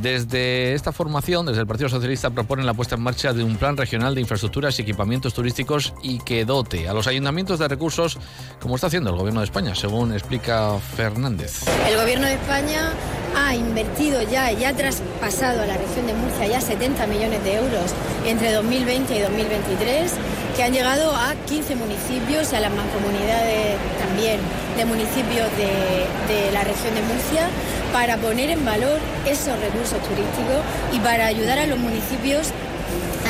Desde 0.00 0.72
esta 0.72 0.90
formación, 0.90 1.44
desde 1.44 1.60
el 1.60 1.66
Partido 1.66 1.90
Socialista, 1.90 2.30
proponen 2.30 2.64
la 2.64 2.72
puesta 2.72 2.94
en 2.94 3.02
marcha 3.02 3.34
de 3.34 3.44
un 3.44 3.56
plan 3.56 3.76
regional 3.76 4.14
de 4.14 4.22
infraestructuras 4.22 4.78
y 4.78 4.82
equipamientos 4.82 5.34
turísticos 5.34 5.92
y 6.02 6.18
que 6.20 6.46
dote 6.46 6.88
a 6.88 6.94
los 6.94 7.06
ayuntamientos 7.06 7.58
de 7.58 7.68
recursos, 7.68 8.18
como 8.58 8.76
está 8.76 8.86
haciendo 8.86 9.10
el 9.10 9.16
gobierno 9.16 9.40
de 9.40 9.44
España, 9.44 9.74
según 9.74 10.14
explica 10.14 10.45
Fernández. 10.46 11.64
El 11.88 11.96
Gobierno 11.96 12.24
de 12.24 12.34
España 12.34 12.92
ha 13.36 13.56
invertido 13.56 14.22
ya 14.22 14.52
y 14.52 14.64
ha 14.64 14.72
traspasado 14.72 15.62
a 15.62 15.66
la 15.66 15.76
región 15.76 16.06
de 16.06 16.14
Murcia 16.14 16.46
ya 16.46 16.60
70 16.60 17.04
millones 17.08 17.42
de 17.42 17.56
euros 17.56 17.90
entre 18.24 18.52
2020 18.52 19.16
y 19.16 19.20
2023, 19.22 20.12
que 20.54 20.62
han 20.62 20.72
llegado 20.72 21.10
a 21.16 21.34
15 21.46 21.74
municipios 21.74 22.52
y 22.52 22.56
a 22.56 22.60
las 22.60 22.70
mancomunidades 22.70 23.76
también 23.98 24.38
de 24.76 24.84
municipios 24.84 25.50
de, 25.58 26.06
de 26.32 26.52
la 26.52 26.62
región 26.62 26.94
de 26.94 27.02
Murcia 27.02 27.48
para 27.92 28.16
poner 28.16 28.50
en 28.50 28.64
valor 28.64 29.00
esos 29.26 29.58
recursos 29.58 29.98
turísticos 30.02 30.62
y 30.92 31.00
para 31.00 31.26
ayudar 31.26 31.58
a 31.58 31.66
los 31.66 31.78
municipios 31.78 32.52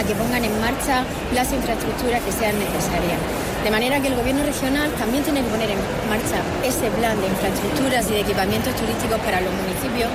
que 0.07 0.15
pongan 0.15 0.45
en 0.45 0.61
marcha 0.61 1.05
las 1.35 1.53
infraestructuras 1.53 2.23
que 2.23 2.33
sean 2.33 2.59
necesarias. 2.59 3.19
De 3.63 3.71
manera 3.71 4.01
que 4.01 4.09
el 4.09 4.15
Gobierno 4.15 4.43
regional 4.45 4.91
también 4.93 5.25
tiene 5.25 5.43
que 5.43 5.49
poner 5.49 5.71
en 5.71 5.79
marcha 6.09 6.41
ese 6.65 6.91
plan 6.91 7.21
de 7.21 7.27
infraestructuras 7.27 8.09
y 8.11 8.15
de 8.15 8.21
equipamientos 8.21 8.75
turísticos 8.77 9.19
para 9.21 9.41
los 9.41 9.53
municipios 9.53 10.11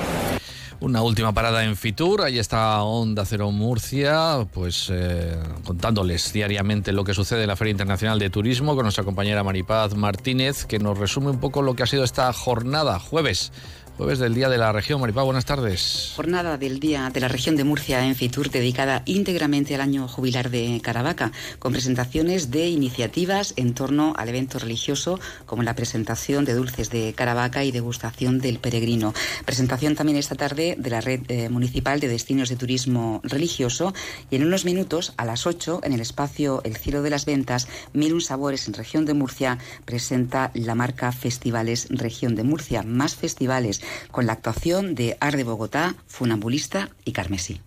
una 0.82 1.00
última 1.00 1.32
parada 1.32 1.62
en 1.62 1.76
Fitur, 1.76 2.22
ahí 2.22 2.40
está 2.40 2.82
Onda 2.82 3.24
Cero 3.24 3.52
Murcia, 3.52 4.48
pues 4.52 4.88
eh, 4.92 5.38
contándoles 5.64 6.32
diariamente 6.32 6.92
lo 6.92 7.04
que 7.04 7.14
sucede 7.14 7.42
en 7.42 7.48
la 7.48 7.54
Feria 7.56 7.70
Internacional 7.70 8.18
de 8.18 8.30
Turismo 8.30 8.74
con 8.74 8.82
nuestra 8.82 9.04
compañera 9.04 9.44
Maripaz 9.44 9.94
Martínez, 9.94 10.64
que 10.64 10.80
nos 10.80 10.98
resume 10.98 11.30
un 11.30 11.38
poco 11.38 11.62
lo 11.62 11.76
que 11.76 11.84
ha 11.84 11.86
sido 11.86 12.02
esta 12.02 12.32
jornada, 12.32 12.98
jueves 12.98 13.52
Jueves 13.98 14.18
del 14.18 14.34
Día 14.34 14.48
de 14.48 14.56
la 14.56 14.72
Región. 14.72 15.00
Maripá, 15.02 15.22
buenas 15.22 15.44
tardes. 15.44 16.14
Jornada 16.16 16.56
del 16.56 16.80
Día 16.80 17.10
de 17.12 17.20
la 17.20 17.28
Región 17.28 17.56
de 17.56 17.64
Murcia 17.64 18.02
en 18.04 18.14
Fitur, 18.14 18.50
dedicada 18.50 19.02
íntegramente 19.04 19.74
al 19.74 19.82
año 19.82 20.08
jubilar 20.08 20.48
de 20.48 20.80
Caravaca, 20.82 21.30
con 21.58 21.72
presentaciones 21.72 22.50
de 22.50 22.68
iniciativas 22.68 23.52
en 23.56 23.74
torno 23.74 24.14
al 24.16 24.30
evento 24.30 24.58
religioso, 24.58 25.20
como 25.44 25.62
la 25.62 25.74
presentación 25.74 26.46
de 26.46 26.54
dulces 26.54 26.88
de 26.88 27.12
Caravaca 27.14 27.64
y 27.64 27.70
degustación 27.70 28.38
del 28.38 28.58
peregrino. 28.60 29.12
Presentación 29.44 29.94
también 29.94 30.16
esta 30.16 30.36
tarde 30.36 30.74
de 30.78 30.90
la 30.90 31.02
Red 31.02 31.20
eh, 31.28 31.50
Municipal 31.50 32.00
de 32.00 32.08
Destinos 32.08 32.48
de 32.48 32.56
Turismo 32.56 33.20
Religioso. 33.24 33.92
Y 34.30 34.36
en 34.36 34.46
unos 34.46 34.64
minutos, 34.64 35.12
a 35.18 35.26
las 35.26 35.46
8, 35.46 35.82
en 35.84 35.92
el 35.92 36.00
espacio 36.00 36.62
El 36.64 36.78
Cielo 36.78 37.02
de 37.02 37.10
las 37.10 37.26
Ventas, 37.26 37.68
Mil 37.92 38.14
un 38.14 38.22
Sabores 38.22 38.66
en 38.68 38.74
Región 38.74 39.04
de 39.04 39.12
Murcia 39.12 39.58
presenta 39.84 40.50
la 40.54 40.74
marca 40.74 41.12
Festivales 41.12 41.88
Región 41.90 42.34
de 42.34 42.42
Murcia. 42.42 42.82
Más 42.82 43.16
festivales 43.16 43.81
con 44.10 44.26
la 44.26 44.32
actuación 44.34 44.94
de 44.94 45.16
Arde 45.20 45.44
Bogotá, 45.44 45.94
Funambulista 46.06 46.90
y 47.04 47.12
Carmesí. 47.12 47.60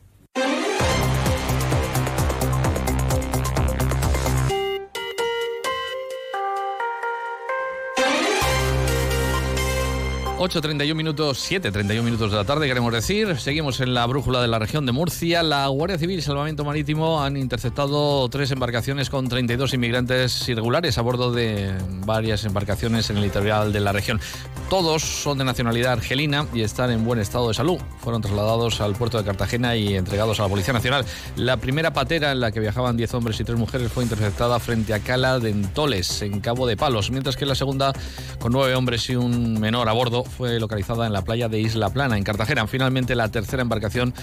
8.31 10.46 10.94
minutos, 10.94 11.52
7.31 11.52 12.04
minutos 12.04 12.30
de 12.30 12.38
la 12.38 12.44
tarde, 12.44 12.68
queremos 12.68 12.94
decir. 12.94 13.36
Seguimos 13.40 13.80
en 13.80 13.96
la 13.96 14.06
brújula 14.06 14.44
de 14.44 14.48
la 14.48 14.60
región 14.60 14.86
de 14.86 14.92
Murcia. 14.92 15.42
La 15.42 15.66
Guardia 15.70 15.98
Civil 15.98 16.20
y 16.20 16.22
Salvamento 16.22 16.64
Marítimo 16.64 17.24
han 17.24 17.36
interceptado 17.36 18.30
tres 18.30 18.52
embarcaciones 18.52 19.10
con 19.10 19.28
32 19.28 19.74
inmigrantes 19.74 20.48
irregulares 20.48 21.00
a 21.00 21.02
bordo 21.02 21.32
de 21.32 21.74
varias 22.06 22.46
embarcaciones 22.46 23.10
en 23.10 23.18
el 23.18 23.24
litoral 23.24 23.74
de 23.74 23.80
la 23.80 23.92
región. 23.92 24.22
Todos 24.70 25.02
son 25.02 25.40
de 25.40 25.46
nacionalidad 25.46 25.94
argelina 25.94 26.46
y 26.54 26.62
están 26.62 26.92
en 26.92 27.04
buen 27.06 27.20
estado 27.20 27.48
de 27.48 27.56
salud. 27.56 27.80
Fueron 28.00 28.22
trasladados 28.22 28.82
al 28.82 28.94
puerto 28.94 29.18
de 29.18 29.24
Cartagena 29.24 29.76
y 29.76 29.96
entregados 29.96 30.40
a 30.40 30.44
la 30.44 30.50
Policía 30.50 30.74
Nacional. 30.74 31.06
La 31.38 31.58
primera 31.58 31.92
patera 31.92 32.32
en 32.32 32.40
la 32.40 32.52
que 32.52 32.60
viajaban 32.60 32.98
10 32.98 33.16
hombres 33.16 33.40
y 33.40 33.44
3 33.44 33.58
mujeres 33.58 33.92
fue 33.92 34.04
interceptada 34.04 34.60
frente 34.60 34.94
a 34.94 35.00
Cala 35.00 35.40
de 35.40 35.50
Entoles, 35.50 36.22
en 36.22 36.40
Cabo 36.40 36.68
de 36.68 36.78
Palos, 36.78 37.10
mientras 37.10 37.36
que 37.36 37.48
la 37.48 37.56
segunda, 37.56 37.94
con 38.40 38.52
9 38.52 38.76
hombres 38.76 39.10
y 39.10 39.16
un 39.16 39.60
menor 39.60 39.90
a 39.90 39.94
bordo, 39.94 40.24
fue 40.36 40.60
localizada 40.60 41.08
en 41.08 41.14
la 41.14 41.24
playa 41.24 41.50
de 41.50 41.60
Isla 41.60 41.90
Plana, 41.90 42.18
en 42.18 42.24
Cartagena. 42.24 42.68
Finalmente, 42.68 43.16
la 43.16 43.30
tercera 43.30 43.62
embarcación, 43.62 44.14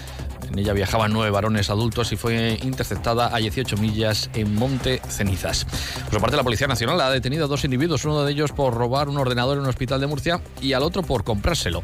en 0.49 0.59
ella 0.59 0.73
viajaban 0.73 1.11
nueve 1.11 1.31
varones 1.31 1.69
adultos 1.69 2.11
y 2.11 2.15
fue 2.15 2.59
interceptada 2.63 3.35
a 3.35 3.39
18 3.39 3.77
millas 3.77 4.29
en 4.33 4.53
Monte 4.53 5.01
Cenizas. 5.09 5.65
Por 6.05 6.13
su 6.13 6.21
parte, 6.21 6.37
la 6.37 6.43
Policía 6.43 6.67
Nacional 6.67 7.01
ha 7.01 7.09
detenido 7.09 7.45
a 7.45 7.47
dos 7.47 7.65
individuos, 7.65 8.05
uno 8.05 8.23
de 8.23 8.31
ellos 8.31 8.51
por 8.51 8.73
robar 8.73 9.09
un 9.09 9.17
ordenador 9.17 9.57
en 9.57 9.63
un 9.63 9.69
hospital 9.69 9.99
de 9.99 10.07
Murcia 10.07 10.41
y 10.61 10.73
al 10.73 10.83
otro 10.83 11.03
por 11.03 11.23
comprárselo 11.23 11.81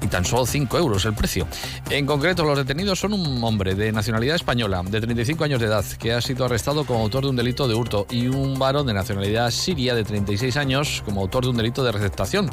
y 0.00 0.06
tan 0.06 0.24
solo 0.24 0.46
5 0.46 0.78
euros 0.78 1.04
el 1.04 1.14
precio. 1.14 1.46
En 1.90 2.06
concreto, 2.06 2.44
los 2.44 2.56
detenidos 2.56 2.98
son 2.98 3.12
un 3.12 3.42
hombre 3.44 3.74
de 3.74 3.92
nacionalidad 3.92 4.36
española, 4.36 4.82
de 4.84 5.00
35 5.00 5.44
años 5.44 5.60
de 5.60 5.66
edad, 5.66 5.84
que 5.98 6.12
ha 6.12 6.20
sido 6.20 6.44
arrestado 6.44 6.84
como 6.84 7.00
autor 7.00 7.24
de 7.24 7.30
un 7.30 7.36
delito 7.36 7.68
de 7.68 7.74
hurto, 7.74 8.06
y 8.10 8.28
un 8.28 8.58
varón 8.58 8.86
de 8.86 8.94
nacionalidad 8.94 9.50
siria 9.50 9.94
de 9.94 10.04
36 10.04 10.56
años 10.56 11.02
como 11.04 11.20
autor 11.20 11.44
de 11.44 11.50
un 11.50 11.56
delito 11.56 11.84
de 11.84 11.92
receptación. 11.92 12.50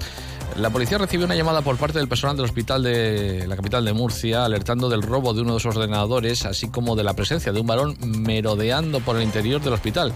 La 0.58 0.70
policía 0.70 0.98
recibió 0.98 1.26
una 1.26 1.36
llamada 1.36 1.62
por 1.62 1.78
parte 1.78 2.00
del 2.00 2.08
personal 2.08 2.36
del 2.36 2.46
hospital 2.46 2.82
de 2.82 3.46
la 3.48 3.56
capital 3.56 3.86
de 3.86 3.94
Murcia 3.94 4.44
alertando 4.46 4.90
del 4.90 5.04
robo 5.04 5.34
de 5.34 5.42
uno 5.42 5.54
de 5.54 5.60
sus 5.60 5.76
ordenadores, 5.76 6.46
así 6.46 6.70
como 6.70 6.96
de 6.96 7.04
la 7.04 7.14
presencia 7.14 7.52
de 7.52 7.60
un 7.60 7.68
varón 7.68 7.96
merodeando 8.02 9.00
por 9.02 9.18
el 9.18 9.24
interior 9.24 9.62
del 9.62 9.74
hospital. 9.74 10.14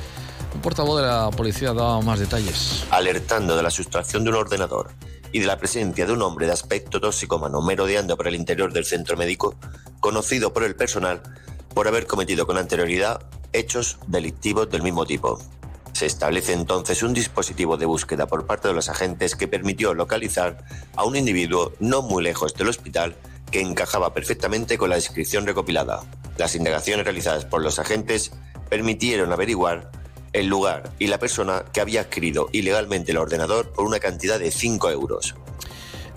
Un 0.56 0.62
portavoz 0.62 1.02
de 1.02 1.08
la 1.08 1.30
policía 1.30 1.74
dado 1.74 2.02
más 2.02 2.20
detalles. 2.20 2.86
Alertando 2.90 3.56
de 3.56 3.64
la 3.64 3.70
sustracción 3.70 4.24
de 4.24 4.32
un 4.32 4.38
ordenador 4.38 4.90
y 5.32 5.40
de 5.40 5.46
la 5.46 5.58
presencia 5.58 6.06
de 6.06 6.14
un 6.14 6.22
hombre 6.22 6.46
de 6.46 6.54
aspecto 6.54 7.00
toxicómano 7.00 7.62
merodeando 7.62 8.18
por 8.18 8.28
el 8.28 8.36
interior 8.36 8.74
del 8.74 8.86
centro 8.86 9.18
médico, 9.18 9.56
conocido 10.00 10.54
por 10.54 10.64
el 10.64 10.76
personal 10.76 11.22
por 11.74 11.88
haber 11.88 12.06
cometido 12.06 12.46
con 12.46 12.58
anterioridad 12.58 13.22
hechos 13.54 13.98
delictivos 14.08 14.70
del 14.70 14.84
mismo 14.84 15.06
tipo. 15.06 15.40
Se 15.94 16.06
establece 16.06 16.54
entonces 16.54 17.04
un 17.04 17.14
dispositivo 17.14 17.78
de 17.78 17.86
búsqueda 17.86 18.28
por 18.28 18.46
parte 18.46 18.68
de 18.68 18.74
los 18.74 18.90
agentes 18.90 19.36
que 19.36 19.48
permitió 19.48 19.94
localizar 19.94 20.64
a 20.96 21.06
un 21.06 21.16
individuo 21.16 21.74
no 21.80 22.02
muy 22.02 22.24
lejos 22.24 22.54
del 22.54 22.70
hospital 22.70 23.16
que 23.52 23.62
encajaba 23.62 24.14
perfectamente 24.14 24.78
con 24.78 24.90
la 24.90 24.96
descripción 24.96 25.46
recopilada. 25.46 26.02
Las 26.38 26.56
indagaciones 26.56 27.06
realizadas 27.06 27.46
por 27.46 27.62
los 27.62 27.78
agentes 27.80 28.32
permitieron 28.70 29.34
averiguar 29.34 29.92
el 30.34 30.48
lugar 30.48 30.92
y 31.00 31.08
la 31.08 31.20
persona 31.20 31.66
que 31.74 31.82
había 31.82 32.02
adquirido 32.02 32.50
ilegalmente 32.52 33.12
el 33.12 33.18
ordenador 33.18 33.72
por 33.72 33.86
una 33.86 34.00
cantidad 34.00 34.40
de 34.40 34.52
5 34.52 34.90
euros. 34.92 35.36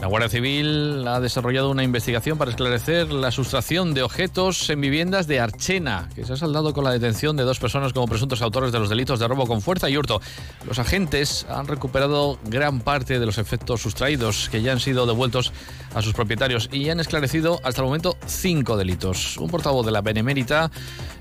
La 0.01 0.09
Guardia 0.09 0.29
Civil 0.29 1.07
ha 1.07 1.21
desarrollado 1.21 1.71
una 1.71 1.83
investigación 1.83 2.37
para 2.37 2.51
esclarecer 2.51 3.11
la 3.13 3.31
sustracción 3.31 3.95
de 3.95 4.03
objetos 4.03 4.69
en 4.69 4.81
viviendas 4.81 5.27
de 5.27 5.41
Archena, 5.41 6.11
que 6.15 6.25
se 6.25 6.35
ha 6.35 6.37
saldado 6.37 6.75
con 6.75 6.85
la 6.85 6.91
detención 6.91 7.37
de 7.37 7.45
dos 7.45 7.59
personas 7.59 7.93
como 7.93 8.07
presuntos 8.07 8.43
autores 8.43 8.73
de 8.73 8.81
los 8.81 8.89
delitos 8.89 9.19
de 9.19 9.29
robo 9.29 9.47
con 9.47 9.63
fuerza 9.63 9.89
y 9.89 9.97
hurto. 9.97 10.21
Los 10.67 10.79
agentes 10.79 11.47
han 11.49 11.69
recuperado 11.69 12.39
gran 12.45 12.81
parte 12.81 13.19
de 13.19 13.25
los 13.25 13.39
efectos 13.39 13.81
sustraídos 13.83 14.49
que 14.51 14.63
ya 14.63 14.73
han 14.73 14.81
sido 14.81 15.07
devueltos 15.07 15.53
a 15.95 16.03
sus 16.03 16.13
propietarios 16.13 16.69
y 16.73 16.91
han 16.91 17.01
esclarecido 17.01 17.61
hasta 17.63 17.81
el 17.81 17.87
momento 17.87 18.17
cinco 18.27 18.77
delitos. 18.77 19.39
Un 19.39 19.49
portavoz 19.49 19.87
de 19.87 19.93
la 19.93 20.03
Benemérita 20.03 20.71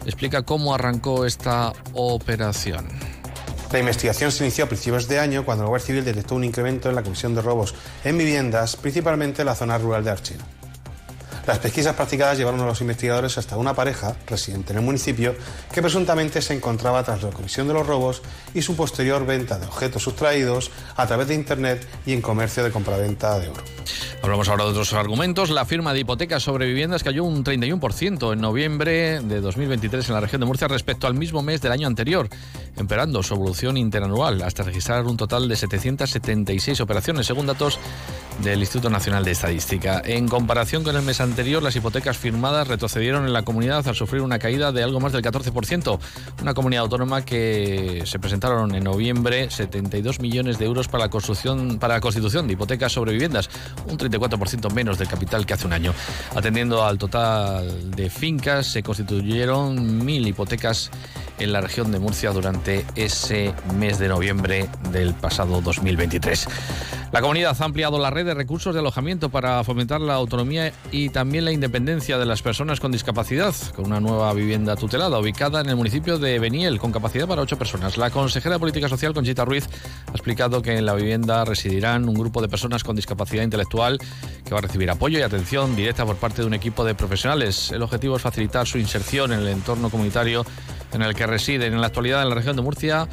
explica 0.05 0.41
cómo 0.41 0.73
arrancó 0.73 1.25
esta 1.25 1.73
operación. 1.93 2.87
La 3.73 3.79
investigación 3.79 4.31
se 4.31 4.43
inició 4.43 4.65
a 4.65 4.67
principios 4.67 5.07
de 5.07 5.17
año 5.17 5.43
cuando 5.43 5.63
la 5.63 5.69
Guardia 5.69 5.87
Civil 5.87 6.05
detectó 6.05 6.35
un 6.35 6.43
incremento 6.43 6.89
en 6.89 6.95
la 6.95 7.01
comisión 7.01 7.33
de 7.33 7.41
robos 7.41 7.73
en 8.03 8.19
viviendas, 8.19 8.75
principalmente 8.75 9.41
en 9.41 9.47
la 9.47 9.55
zona 9.55 9.79
rural 9.79 10.03
de 10.03 10.11
Archena. 10.11 10.45
Las 11.45 11.59
pesquisas 11.59 11.95
practicadas 11.95 12.37
llevaron 12.37 12.61
a 12.61 12.65
los 12.65 12.79
investigadores 12.79 13.37
hasta 13.37 13.57
una 13.57 13.73
pareja 13.73 14.15
residente 14.27 14.71
en 14.71 14.79
el 14.79 14.85
municipio 14.85 15.35
que 15.73 15.81
presuntamente 15.81 16.41
se 16.41 16.53
encontraba 16.53 17.03
tras 17.03 17.21
la 17.21 17.31
comisión 17.31 17.67
de 17.67 17.73
los 17.73 17.85
robos 17.85 18.21
y 18.53 18.61
su 18.61 18.77
posterior 18.77 19.25
venta 19.25 19.59
de 19.59 19.67
objetos 19.67 20.03
sustraídos 20.03 20.71
a 20.95 21.05
través 21.05 21.27
de 21.27 21.35
Internet 21.35 21.85
y 22.05 22.13
en 22.13 22.21
comercio 22.21 22.63
de 22.63 22.71
compraventa 22.71 23.39
de 23.39 23.49
oro. 23.49 23.63
Hablamos 24.23 24.47
ahora 24.47 24.63
de 24.63 24.69
otros 24.69 24.93
argumentos. 24.93 25.49
La 25.49 25.65
firma 25.65 25.91
de 25.91 25.99
hipotecas 25.99 26.43
sobre 26.43 26.65
viviendas 26.65 27.03
cayó 27.03 27.25
un 27.25 27.43
31% 27.43 28.31
en 28.31 28.39
noviembre 28.39 29.19
de 29.19 29.41
2023 29.41 30.07
en 30.07 30.13
la 30.13 30.21
región 30.21 30.39
de 30.39 30.45
Murcia 30.45 30.69
respecto 30.69 31.07
al 31.07 31.13
mismo 31.13 31.41
mes 31.41 31.61
del 31.61 31.73
año 31.73 31.87
anterior, 31.87 32.29
empeorando 32.77 33.21
su 33.21 33.33
evolución 33.33 33.75
interanual 33.75 34.41
hasta 34.43 34.63
registrar 34.63 35.03
un 35.07 35.17
total 35.17 35.49
de 35.49 35.57
776 35.57 36.79
operaciones, 36.79 37.27
según 37.27 37.47
datos 37.47 37.77
del 38.41 38.61
Instituto 38.61 38.89
Nacional 38.89 39.25
de 39.25 39.31
Estadística. 39.31 40.01
En 40.05 40.29
comparación 40.29 40.85
con 40.85 40.95
el 40.95 41.01
mes 41.01 41.19
anterior, 41.19 41.32
las 41.35 41.75
hipotecas 41.75 42.15
firmadas 42.15 42.67
retrocedieron 42.67 43.25
en 43.25 43.33
la 43.33 43.41
comunidad 43.41 43.87
al 43.87 43.95
sufrir 43.95 44.21
una 44.21 44.37
caída 44.37 44.71
de 44.71 44.83
algo 44.83 44.99
más 44.99 45.11
del 45.13 45.23
14%, 45.23 45.99
una 46.41 46.53
comunidad 46.53 46.83
autónoma 46.83 47.25
que 47.25 48.03
se 48.05 48.19
presentaron 48.19 48.75
en 48.75 48.83
noviembre 48.83 49.49
72 49.49 50.19
millones 50.19 50.59
de 50.59 50.65
euros 50.65 50.87
para 50.87 51.05
la 51.05 51.79
para 51.79 51.95
la 51.95 52.01
constitución 52.01 52.45
de 52.45 52.53
hipotecas 52.53 52.91
sobre 52.91 53.13
viviendas, 53.13 53.49
un 53.87 53.97
34% 53.97 54.71
menos 54.73 54.99
del 54.99 55.07
capital 55.07 55.45
que 55.45 55.55
hace 55.55 55.65
un 55.65 55.73
año. 55.73 55.93
Atendiendo 56.35 56.85
al 56.85 56.99
total 56.99 57.91
de 57.91 58.09
fincas, 58.09 58.67
se 58.67 58.83
constituyeron 58.83 60.05
mil 60.05 60.27
hipotecas 60.27 60.91
en 61.39 61.51
la 61.51 61.61
región 61.61 61.91
de 61.91 61.99
Murcia 61.99 62.31
durante 62.31 62.85
ese 62.95 63.53
mes 63.75 63.97
de 63.97 64.07
noviembre 64.07 64.69
del 64.91 65.13
pasado 65.15 65.61
2023. 65.61 66.47
La 67.13 67.21
comunidad 67.21 67.55
ha 67.59 67.65
ampliado 67.65 67.99
la 67.99 68.09
red 68.09 68.25
de 68.25 68.33
recursos 68.33 68.73
de 68.73 68.79
alojamiento 68.79 69.29
para 69.29 69.63
fomentar 69.63 70.01
la 70.01 70.15
autonomía 70.15 70.73
y 70.91 71.09
también 71.09 71.45
la 71.45 71.51
independencia 71.51 72.17
de 72.17 72.25
las 72.25 72.41
personas 72.41 72.79
con 72.79 72.91
discapacidad, 72.91 73.53
con 73.75 73.85
una 73.85 73.99
nueva 73.99 74.33
vivienda 74.33 74.75
tutelada 74.75 75.19
ubicada 75.19 75.61
en 75.61 75.69
el 75.69 75.75
municipio 75.75 76.17
de 76.17 76.39
Beniel, 76.39 76.79
con 76.79 76.91
capacidad 76.91 77.27
para 77.27 77.43
ocho 77.43 77.55
personas. 77.55 77.99
La 77.99 78.09
consejera 78.09 78.55
de 78.55 78.59
Política 78.59 78.89
Social, 78.89 79.13
Conchita 79.13 79.45
Ruiz, 79.45 79.69
ha 80.07 80.11
explicado 80.11 80.63
que 80.63 80.75
en 80.75 80.87
la 80.87 80.95
vivienda 80.95 81.45
residirán 81.45 82.09
un 82.09 82.15
grupo 82.15 82.41
de 82.41 82.49
personas 82.49 82.83
con 82.83 82.95
discapacidad 82.95 83.43
intelectual 83.43 83.99
que 84.43 84.51
va 84.51 84.57
a 84.57 84.61
recibir 84.63 84.89
apoyo 84.89 85.19
y 85.19 85.21
atención 85.21 85.75
directa 85.75 86.07
por 86.07 86.15
parte 86.15 86.41
de 86.41 86.47
un 86.47 86.55
equipo 86.55 86.83
de 86.83 86.95
profesionales. 86.95 87.71
El 87.71 87.83
objetivo 87.83 88.15
es 88.15 88.23
facilitar 88.23 88.65
su 88.65 88.79
inserción 88.79 89.33
en 89.33 89.41
el 89.41 89.49
entorno 89.49 89.91
comunitario 89.91 90.47
en 90.91 91.03
el 91.03 91.13
que 91.13 91.27
residen. 91.27 91.73
En 91.73 91.81
la 91.81 91.87
actualidad 91.87 92.23
en 92.23 92.29
la 92.29 92.35
región 92.35 92.55
de 92.55 92.63
Murcia 92.63 93.07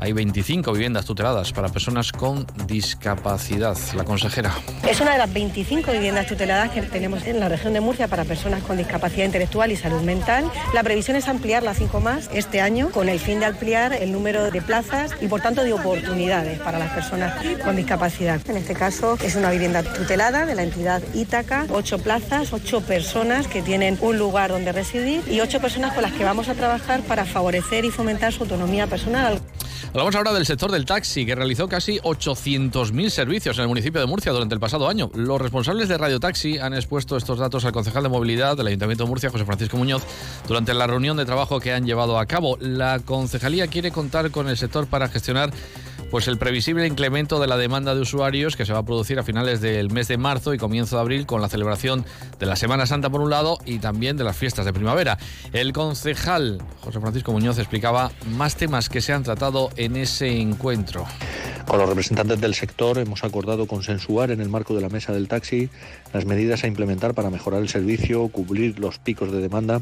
hay 0.00 0.14
25 0.14 0.72
viviendas 0.72 1.04
tuteladas 1.04 1.52
para 1.52 1.68
personas 1.68 2.10
con 2.10 2.46
discapacidad. 2.66 3.76
La 3.94 4.04
consejera. 4.04 4.50
Es 4.88 4.98
una 5.00 5.12
de 5.12 5.18
las 5.18 5.30
25 5.30 5.92
viviendas 5.92 6.26
tuteladas 6.26 6.70
que 6.70 6.80
tenemos 6.80 7.26
en 7.26 7.38
la 7.38 7.50
región 7.50 7.74
de 7.74 7.80
Murcia 7.82 8.08
para 8.08 8.24
personas 8.24 8.62
con 8.62 8.78
discapacidad 8.78 9.26
intelectual 9.26 9.70
y 9.72 9.76
salud 9.76 10.00
mental. 10.00 10.50
La 10.72 10.82
previsión 10.82 11.18
es 11.18 11.28
ampliar 11.28 11.62
las 11.62 11.76
cinco 11.76 12.00
más 12.00 12.30
este 12.32 12.62
año 12.62 12.90
con 12.90 13.10
el 13.10 13.20
fin 13.20 13.40
de 13.40 13.46
ampliar 13.46 13.92
el 13.92 14.10
número 14.10 14.50
de 14.50 14.62
plazas 14.62 15.12
y 15.20 15.28
por 15.28 15.42
tanto 15.42 15.64
de 15.64 15.74
oportunidades 15.74 16.58
para 16.60 16.78
las 16.78 16.92
personas 16.92 17.34
con 17.62 17.76
discapacidad. 17.76 18.40
En 18.48 18.56
este 18.56 18.74
caso 18.74 19.18
es 19.22 19.36
una 19.36 19.50
vivienda 19.50 19.82
tutelada 19.82 20.46
de 20.46 20.54
la 20.54 20.62
entidad 20.62 21.02
Ítaca, 21.12 21.66
ocho 21.70 21.98
plazas, 21.98 22.54
ocho 22.54 22.80
personas 22.80 23.48
que 23.48 23.60
tienen 23.60 23.98
un 24.00 24.16
lugar 24.16 24.50
donde 24.50 24.72
residir 24.72 25.22
y 25.30 25.40
ocho 25.40 25.60
personas 25.60 25.92
con 25.92 26.02
las 26.02 26.12
que 26.12 26.24
vamos 26.24 26.48
a 26.48 26.54
trabajar 26.54 27.02
para 27.02 27.26
favorecer 27.26 27.84
y 27.84 27.90
fomentar 27.90 28.32
su 28.32 28.44
autonomía 28.44 28.86
personal. 28.86 29.42
Hablamos 29.92 30.14
ahora 30.14 30.32
del 30.32 30.46
sector 30.46 30.70
del 30.70 30.84
taxi, 30.84 31.26
que 31.26 31.34
realizó 31.34 31.68
casi 31.68 31.98
800.000 31.98 33.10
servicios 33.10 33.58
en 33.58 33.62
el 33.62 33.68
municipio 33.68 34.00
de 34.00 34.06
Murcia 34.06 34.30
durante 34.30 34.54
el 34.54 34.60
pasado 34.60 34.88
año. 34.88 35.10
Los 35.14 35.40
responsables 35.40 35.88
de 35.88 35.98
Radio 35.98 36.20
Taxi 36.20 36.58
han 36.58 36.74
expuesto 36.74 37.16
estos 37.16 37.40
datos 37.40 37.64
al 37.64 37.72
concejal 37.72 38.04
de 38.04 38.08
movilidad 38.08 38.56
del 38.56 38.68
Ayuntamiento 38.68 39.02
de 39.02 39.08
Murcia, 39.08 39.30
José 39.30 39.44
Francisco 39.44 39.76
Muñoz, 39.76 40.04
durante 40.46 40.74
la 40.74 40.86
reunión 40.86 41.16
de 41.16 41.24
trabajo 41.24 41.58
que 41.58 41.72
han 41.72 41.86
llevado 41.86 42.20
a 42.20 42.26
cabo. 42.26 42.56
La 42.60 43.00
concejalía 43.00 43.66
quiere 43.66 43.90
contar 43.90 44.30
con 44.30 44.48
el 44.48 44.56
sector 44.56 44.86
para 44.86 45.08
gestionar 45.08 45.50
pues 46.10 46.26
el 46.26 46.38
previsible 46.38 46.86
incremento 46.86 47.38
de 47.38 47.46
la 47.46 47.56
demanda 47.56 47.94
de 47.94 48.00
usuarios 48.00 48.56
que 48.56 48.66
se 48.66 48.72
va 48.72 48.80
a 48.80 48.84
producir 48.84 49.18
a 49.18 49.22
finales 49.22 49.60
del 49.60 49.90
mes 49.90 50.08
de 50.08 50.18
marzo 50.18 50.52
y 50.52 50.58
comienzo 50.58 50.96
de 50.96 51.02
abril 51.02 51.26
con 51.26 51.40
la 51.40 51.48
celebración 51.48 52.04
de 52.38 52.46
la 52.46 52.56
Semana 52.56 52.86
Santa 52.86 53.10
por 53.10 53.20
un 53.20 53.30
lado 53.30 53.58
y 53.64 53.78
también 53.78 54.16
de 54.16 54.24
las 54.24 54.36
fiestas 54.36 54.64
de 54.64 54.72
primavera. 54.72 55.18
El 55.52 55.72
concejal 55.72 56.62
José 56.80 57.00
Francisco 57.00 57.32
Muñoz 57.32 57.58
explicaba 57.58 58.10
más 58.32 58.56
temas 58.56 58.88
que 58.88 59.00
se 59.00 59.12
han 59.12 59.22
tratado 59.22 59.70
en 59.76 59.96
ese 59.96 60.40
encuentro. 60.40 61.06
Con 61.66 61.78
los 61.78 61.88
representantes 61.88 62.40
del 62.40 62.54
sector 62.54 62.98
hemos 62.98 63.22
acordado 63.22 63.66
consensuar 63.66 64.32
en 64.32 64.40
el 64.40 64.48
marco 64.48 64.74
de 64.74 64.80
la 64.80 64.88
mesa 64.88 65.12
del 65.12 65.28
taxi 65.28 65.70
las 66.12 66.24
medidas 66.24 66.64
a 66.64 66.66
implementar 66.66 67.14
para 67.14 67.30
mejorar 67.30 67.60
el 67.60 67.68
servicio, 67.68 68.26
cubrir 68.28 68.80
los 68.80 68.98
picos 68.98 69.30
de 69.30 69.40
demanda 69.40 69.80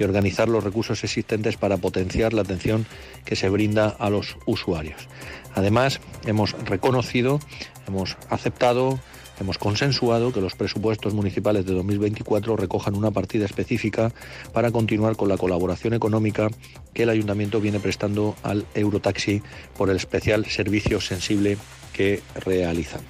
y 0.00 0.04
organizar 0.04 0.48
los 0.48 0.64
recursos 0.64 1.04
existentes 1.04 1.56
para 1.56 1.76
potenciar 1.76 2.32
la 2.32 2.40
atención 2.40 2.86
que 3.24 3.36
se 3.36 3.50
brinda 3.50 3.88
a 3.88 4.08
los 4.08 4.36
usuarios. 4.46 5.08
Además, 5.54 6.00
hemos 6.26 6.52
reconocido, 6.64 7.38
hemos 7.86 8.16
aceptado, 8.30 8.98
hemos 9.38 9.58
consensuado 9.58 10.32
que 10.32 10.40
los 10.40 10.54
presupuestos 10.54 11.12
municipales 11.12 11.66
de 11.66 11.74
2024 11.74 12.56
recojan 12.56 12.94
una 12.94 13.10
partida 13.10 13.44
específica 13.44 14.12
para 14.54 14.70
continuar 14.70 15.16
con 15.16 15.28
la 15.28 15.36
colaboración 15.36 15.92
económica 15.92 16.48
que 16.94 17.02
el 17.02 17.10
ayuntamiento 17.10 17.60
viene 17.60 17.78
prestando 17.78 18.36
al 18.42 18.64
Eurotaxi 18.74 19.42
por 19.76 19.90
el 19.90 19.96
especial 19.96 20.46
servicio 20.46 21.00
sensible 21.00 21.58
que 21.92 22.22
realizan. 22.36 23.02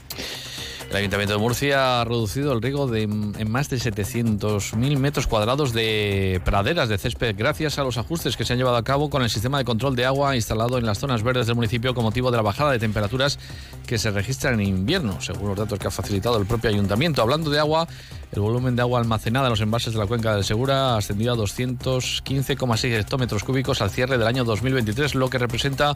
El 0.91 0.97
Ayuntamiento 0.97 1.35
de 1.35 1.39
Murcia 1.39 2.01
ha 2.01 2.05
reducido 2.05 2.53
el 2.53 2.61
riego 2.61 2.89
de, 2.89 3.03
en 3.03 3.51
más 3.51 3.71
de 3.71 3.77
700.000 3.77 4.99
metros 4.99 5.29
cuadrados 5.29 5.73
de 5.73 6.43
praderas 6.45 6.89
de 6.89 6.99
césped 6.99 7.37
gracias 7.39 7.79
a 7.79 7.85
los 7.85 7.97
ajustes 7.97 8.37
que 8.37 8.45
se 8.45 8.55
han 8.55 8.59
llevado 8.59 8.77
a 8.77 8.83
cabo 8.83 9.09
con 9.09 9.23
el 9.23 9.31
sistema 9.31 9.59
de 9.59 9.65
control 9.65 9.95
de 9.95 10.05
agua 10.05 10.35
instalado 10.35 10.79
en 10.79 10.87
las 10.87 10.99
zonas 10.99 11.23
verdes 11.23 11.47
del 11.47 11.55
municipio 11.55 11.95
con 11.95 12.03
motivo 12.03 12.33
de 12.33 12.39
la 12.39 12.43
bajada 12.43 12.73
de 12.73 12.81
temperaturas 12.81 13.39
que 13.87 13.99
se 13.99 14.11
registran 14.11 14.55
en 14.55 14.67
invierno, 14.67 15.21
según 15.21 15.51
los 15.51 15.57
datos 15.57 15.79
que 15.79 15.87
ha 15.87 15.93
facilitado 15.93 16.37
el 16.39 16.47
propio 16.47 16.71
Ayuntamiento. 16.71 17.23
Hablando 17.23 17.51
de 17.51 17.61
agua, 17.61 17.87
el 18.33 18.41
volumen 18.41 18.75
de 18.77 18.83
agua 18.83 19.01
almacenada 19.01 19.47
en 19.47 19.51
los 19.51 19.61
envases 19.61 19.93
de 19.93 19.99
la 19.99 20.07
cuenca 20.07 20.35
del 20.35 20.45
Segura 20.45 20.95
ha 20.95 20.99
ascendido 20.99 21.33
a 21.33 21.37
215,6 21.37 22.85
hectómetros 22.99 23.45
cúbicos 23.45 23.81
al 23.81 23.91
cierre 23.91 24.19
del 24.19 24.27
año 24.27 24.45
2023, 24.45 25.15
lo 25.15 25.29
que 25.31 25.39
representa 25.39 25.95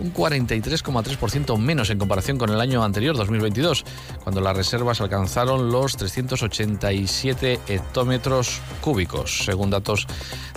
un 0.00 0.12
43,3% 0.14 1.58
menos 1.58 1.90
en 1.90 1.98
comparación 1.98 2.38
con 2.38 2.50
el 2.50 2.60
año 2.60 2.84
anterior, 2.84 3.16
2022, 3.16 3.84
cuando 4.22 4.31
las 4.40 4.56
reservas 4.56 5.00
alcanzaron 5.00 5.70
los 5.70 5.96
387 5.96 7.60
hectómetros 7.68 8.60
cúbicos, 8.80 9.44
según 9.44 9.70
datos 9.70 10.06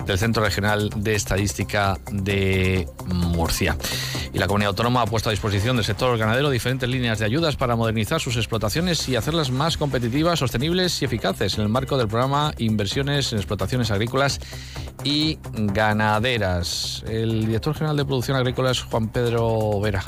del 0.06 0.18
Centro 0.18 0.42
Regional 0.42 0.90
de 0.96 1.14
Estadística 1.14 1.98
de 2.10 2.88
Murcia. 3.06 3.76
Y 4.32 4.38
la 4.38 4.46
comunidad 4.46 4.70
autónoma 4.70 5.02
ha 5.02 5.06
puesto 5.06 5.28
a 5.28 5.32
disposición 5.32 5.76
del 5.76 5.84
sector 5.84 6.16
ganadero 6.18 6.50
diferentes 6.50 6.88
líneas 6.88 7.18
de 7.18 7.24
ayudas 7.24 7.56
para 7.56 7.76
modernizar 7.76 8.20
sus 8.20 8.36
explotaciones 8.36 9.08
y 9.08 9.16
hacerlas 9.16 9.50
más 9.50 9.76
competitivas, 9.76 10.38
sostenibles 10.38 11.00
y 11.02 11.04
eficaces 11.04 11.56
en 11.56 11.62
el 11.62 11.68
marco 11.68 11.96
del 11.96 12.08
programa 12.08 12.52
Inversiones 12.58 13.32
en 13.32 13.38
Explotaciones 13.38 13.90
Agrícolas 13.90 14.40
y 15.04 15.38
Ganaderas. 15.52 17.04
El 17.08 17.46
director 17.46 17.74
general 17.74 17.96
de 17.96 18.04
Producción 18.04 18.36
Agrícola 18.36 18.70
es 18.70 18.82
Juan 18.82 19.08
Pedro 19.08 19.80
Vera. 19.80 20.04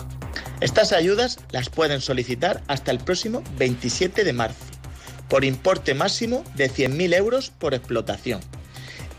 Estas 0.61 0.93
ayudas 0.93 1.39
las 1.53 1.71
pueden 1.71 2.01
solicitar 2.01 2.63
hasta 2.67 2.91
el 2.91 2.99
próximo 2.99 3.45
27 3.59 4.25
de 4.25 4.33
marzo, 4.33 4.65
por 5.29 5.45
importe 5.45 5.95
máximo 5.95 6.43
de 6.57 6.69
100.000 6.69 7.15
euros 7.15 7.51
por 7.51 7.75
explotación, 7.75 8.41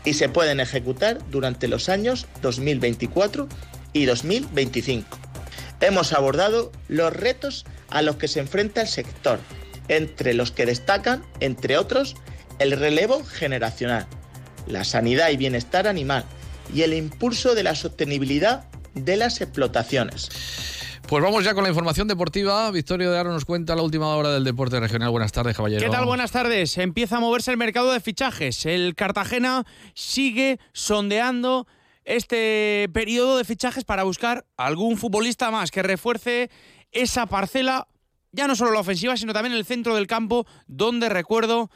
y 0.04 0.14
se 0.14 0.28
pueden 0.28 0.60
ejecutar 0.60 1.18
durante 1.30 1.66
los 1.66 1.88
años 1.88 2.26
2024 2.42 3.48
y 3.94 4.04
2025. 4.04 5.18
Hemos 5.80 6.12
abordado 6.12 6.72
los 6.88 7.10
retos 7.10 7.64
a 7.88 8.02
los 8.02 8.16
que 8.16 8.28
se 8.28 8.40
enfrenta 8.40 8.82
el 8.82 8.88
sector, 8.88 9.40
entre 9.88 10.34
los 10.34 10.50
que 10.50 10.66
destacan, 10.66 11.24
entre 11.40 11.78
otros, 11.78 12.16
el 12.58 12.72
relevo 12.72 13.24
generacional, 13.24 14.06
la 14.66 14.84
sanidad 14.84 15.30
y 15.30 15.38
bienestar 15.38 15.88
animal 15.88 16.26
y 16.74 16.82
el 16.82 16.92
impulso 16.92 17.54
de 17.54 17.62
la 17.62 17.74
sostenibilidad 17.74 18.66
de 18.94 19.16
las 19.16 19.40
explotaciones. 19.40 20.28
Pues 21.10 21.24
vamos 21.24 21.42
ya 21.42 21.54
con 21.54 21.64
la 21.64 21.70
información 21.70 22.06
deportiva. 22.06 22.70
Victorio 22.70 23.10
de 23.10 23.18
Aro 23.18 23.32
nos 23.32 23.44
cuenta 23.44 23.74
la 23.74 23.82
última 23.82 24.14
hora 24.14 24.30
del 24.30 24.44
deporte 24.44 24.78
regional. 24.78 25.10
Buenas 25.10 25.32
tardes, 25.32 25.56
caballero. 25.56 25.82
¿Qué 25.82 25.90
tal? 25.90 26.04
Buenas 26.04 26.30
tardes. 26.30 26.78
Empieza 26.78 27.16
a 27.16 27.20
moverse 27.20 27.50
el 27.50 27.56
mercado 27.56 27.90
de 27.92 27.98
fichajes. 27.98 28.64
El 28.64 28.94
Cartagena 28.94 29.66
sigue 29.92 30.60
sondeando 30.72 31.66
este 32.04 32.88
periodo 32.92 33.38
de 33.38 33.44
fichajes 33.44 33.82
para 33.82 34.04
buscar 34.04 34.46
algún 34.56 34.96
futbolista 34.96 35.50
más 35.50 35.72
que 35.72 35.82
refuerce 35.82 36.48
esa 36.92 37.26
parcela, 37.26 37.88
ya 38.30 38.46
no 38.46 38.54
solo 38.54 38.70
la 38.70 38.78
ofensiva, 38.78 39.16
sino 39.16 39.32
también 39.32 39.56
el 39.56 39.64
centro 39.64 39.96
del 39.96 40.06
campo, 40.06 40.46
donde 40.68 41.08
recuerdo 41.08 41.72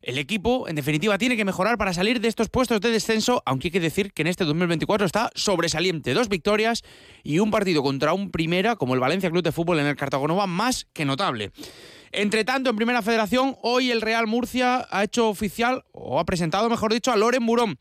el 0.00 0.18
equipo, 0.18 0.68
en 0.68 0.76
definitiva, 0.76 1.18
tiene 1.18 1.36
que 1.36 1.44
mejorar 1.44 1.76
para 1.76 1.92
salir 1.92 2.20
de 2.20 2.28
estos 2.28 2.48
puestos 2.48 2.80
de 2.80 2.90
descenso, 2.90 3.42
aunque 3.44 3.68
hay 3.68 3.72
que 3.72 3.80
decir 3.80 4.12
que 4.12 4.22
en 4.22 4.28
este 4.28 4.44
2024 4.44 5.04
está 5.04 5.30
sobresaliente. 5.34 6.14
Dos 6.14 6.28
victorias 6.28 6.84
y 7.24 7.40
un 7.40 7.50
partido 7.50 7.82
contra 7.82 8.12
un 8.12 8.30
primera, 8.30 8.76
como 8.76 8.94
el 8.94 9.00
Valencia 9.00 9.30
Club 9.30 9.42
de 9.42 9.52
Fútbol 9.52 9.80
en 9.80 9.86
el 9.86 9.96
Cartagonova, 9.96 10.46
más 10.46 10.86
que 10.92 11.04
notable. 11.04 11.50
Entre 12.12 12.44
tanto, 12.44 12.70
en 12.70 12.76
Primera 12.76 13.02
Federación, 13.02 13.56
hoy 13.62 13.90
el 13.90 14.00
Real 14.00 14.26
Murcia 14.26 14.86
ha 14.90 15.04
hecho 15.04 15.28
oficial, 15.28 15.84
o 15.92 16.20
ha 16.20 16.24
presentado, 16.24 16.70
mejor 16.70 16.92
dicho, 16.92 17.10
a 17.10 17.16
Loren 17.16 17.44
Burón, 17.44 17.78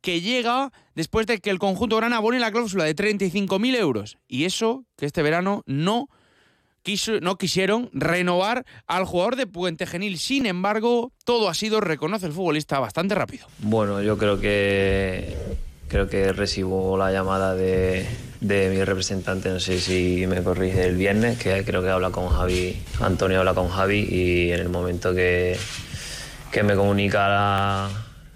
que 0.00 0.20
llega 0.20 0.70
después 0.94 1.26
de 1.26 1.38
que 1.38 1.50
el 1.50 1.58
conjunto 1.58 1.96
grana 1.96 2.18
abone 2.18 2.38
la 2.38 2.52
cláusula 2.52 2.84
de 2.84 2.94
35.000 2.94 3.76
euros. 3.76 4.18
Y 4.28 4.44
eso 4.44 4.84
que 4.96 5.06
este 5.06 5.22
verano 5.22 5.62
no 5.66 6.08
no 7.20 7.36
quisieron 7.36 7.90
renovar 7.92 8.64
al 8.86 9.04
jugador 9.04 9.36
de 9.36 9.46
Puente 9.46 9.86
Genil. 9.86 10.18
Sin 10.18 10.46
embargo, 10.46 11.12
todo 11.24 11.48
ha 11.48 11.54
sido, 11.54 11.80
reconoce 11.80 12.26
el 12.26 12.32
futbolista, 12.32 12.78
bastante 12.78 13.14
rápido. 13.14 13.46
Bueno, 13.58 14.02
yo 14.02 14.18
creo 14.18 14.40
que 14.40 15.36
creo 15.88 16.08
que 16.08 16.32
recibo 16.32 16.96
la 16.96 17.12
llamada 17.12 17.54
de, 17.54 18.06
mi 18.40 18.82
representante, 18.84 19.48
no 19.50 19.60
sé 19.60 19.80
si 19.80 20.26
me 20.26 20.42
corrige 20.42 20.86
el 20.86 20.96
viernes, 20.96 21.38
que 21.38 21.62
creo 21.64 21.82
que 21.82 21.88
habla 21.88 22.10
con 22.10 22.28
Javi, 22.28 22.82
Antonio 23.00 23.38
habla 23.38 23.54
con 23.54 23.68
Javi 23.68 24.06
y 24.10 24.52
en 24.52 24.60
el 24.60 24.68
momento 24.68 25.14
que, 25.14 25.56
que 26.50 26.62
me 26.62 26.74
comunica 26.74 27.28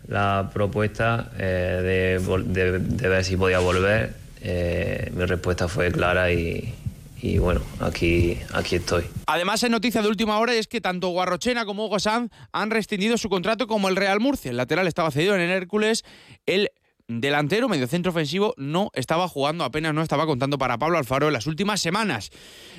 la, 0.09 0.51
propuesta 0.55 1.33
eh, 1.37 2.19
de, 2.21 3.09
ver 3.09 3.25
si 3.25 3.37
podía 3.37 3.59
volver, 3.59 4.15
eh, 4.41 5.11
mi 5.15 5.25
respuesta 5.25 5.69
fue 5.69 5.91
clara 5.91 6.33
y, 6.33 6.73
y 7.21 7.39
bueno, 7.39 7.61
aquí, 7.81 8.39
aquí 8.53 8.77
estoy. 8.77 9.05
Además, 9.27 9.63
en 9.63 9.73
noticia 9.73 10.03
de 10.03 10.09
última 10.09 10.39
hora 10.39 10.55
es 10.55 10.69
que 10.69 10.81
tanto 10.81 11.09
Guarrochena 11.09 11.65
como 11.65 11.87
Hugo 11.87 11.99
Sanz 11.99 12.31
han 12.53 12.71
rescindido 12.71 13.19
su 13.19 13.29
contrato 13.29 13.67
como 13.67 13.89
el 13.89 13.97
Real 13.97 14.21
Murcia. 14.21 14.51
El 14.51 14.57
lateral 14.57 14.87
estaba 14.87 15.11
cedido 15.11 15.35
en 15.35 15.41
el 15.41 15.51
Hércules. 15.51 16.05
El 16.47 16.71
delantero, 17.09 17.71
medio 17.71 17.89
centro 17.89 18.11
ofensivo, 18.11 18.55
no 18.59 18.91
estaba 18.93 19.29
jugando, 19.29 19.65
apenas 19.65 19.95
no 19.95 20.03
estaba 20.03 20.27
contando 20.27 20.59
para 20.59 20.79
Pablo 20.79 20.99
Alfaro 20.99 21.27
en 21.27 21.33
las 21.33 21.47
últimas 21.47 21.81
semanas. 21.81 22.31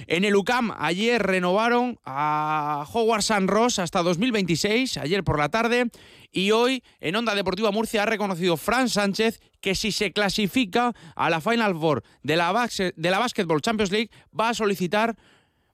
En 0.05 0.23
el 0.23 0.35
UCAM, 0.35 0.71
ayer 0.77 1.21
renovaron 1.21 1.99
a 2.05 2.85
Howard 2.93 3.23
San 3.23 3.47
Ross 3.47 3.79
hasta 3.79 4.03
2026, 4.03 4.97
ayer 4.97 5.23
por 5.23 5.39
la 5.39 5.49
tarde, 5.49 5.89
y 6.31 6.51
hoy 6.51 6.83
en 6.99 7.15
Onda 7.15 7.33
Deportiva 7.33 7.71
Murcia 7.71 8.03
ha 8.03 8.05
reconocido 8.05 8.55
Fran 8.55 8.87
Sánchez 8.87 9.41
que 9.61 9.73
si 9.73 9.91
se 9.91 10.13
clasifica 10.13 10.93
a 11.15 11.29
la 11.31 11.41
Final 11.41 11.75
Four 11.75 12.03
de 12.21 12.35
la, 12.35 12.69
de 12.95 13.09
la 13.09 13.19
Basketball 13.19 13.61
Champions 13.61 13.91
League 13.91 14.11
va 14.39 14.49
a 14.49 14.53
solicitar 14.53 15.17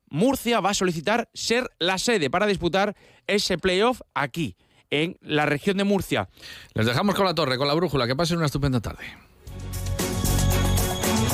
Murcia 0.09 0.61
va 0.61 0.69
a 0.69 0.73
solicitar 0.73 1.29
ser 1.33 1.69
la 1.77 1.97
sede 1.97 2.29
para 2.29 2.47
disputar 2.47 2.95
ese 3.27 3.57
playoff 3.57 4.01
aquí, 4.13 4.55
en 4.89 5.17
la 5.21 5.45
región 5.45 5.77
de 5.77 5.83
Murcia. 5.83 6.29
Les 6.73 6.85
dejamos 6.85 7.15
con 7.15 7.25
la 7.25 7.35
torre, 7.35 7.57
con 7.57 7.67
la 7.67 7.73
brújula. 7.73 8.07
Que 8.07 8.15
pasen 8.15 8.37
una 8.37 8.47
estupenda 8.47 8.79
tarde. 8.79 9.05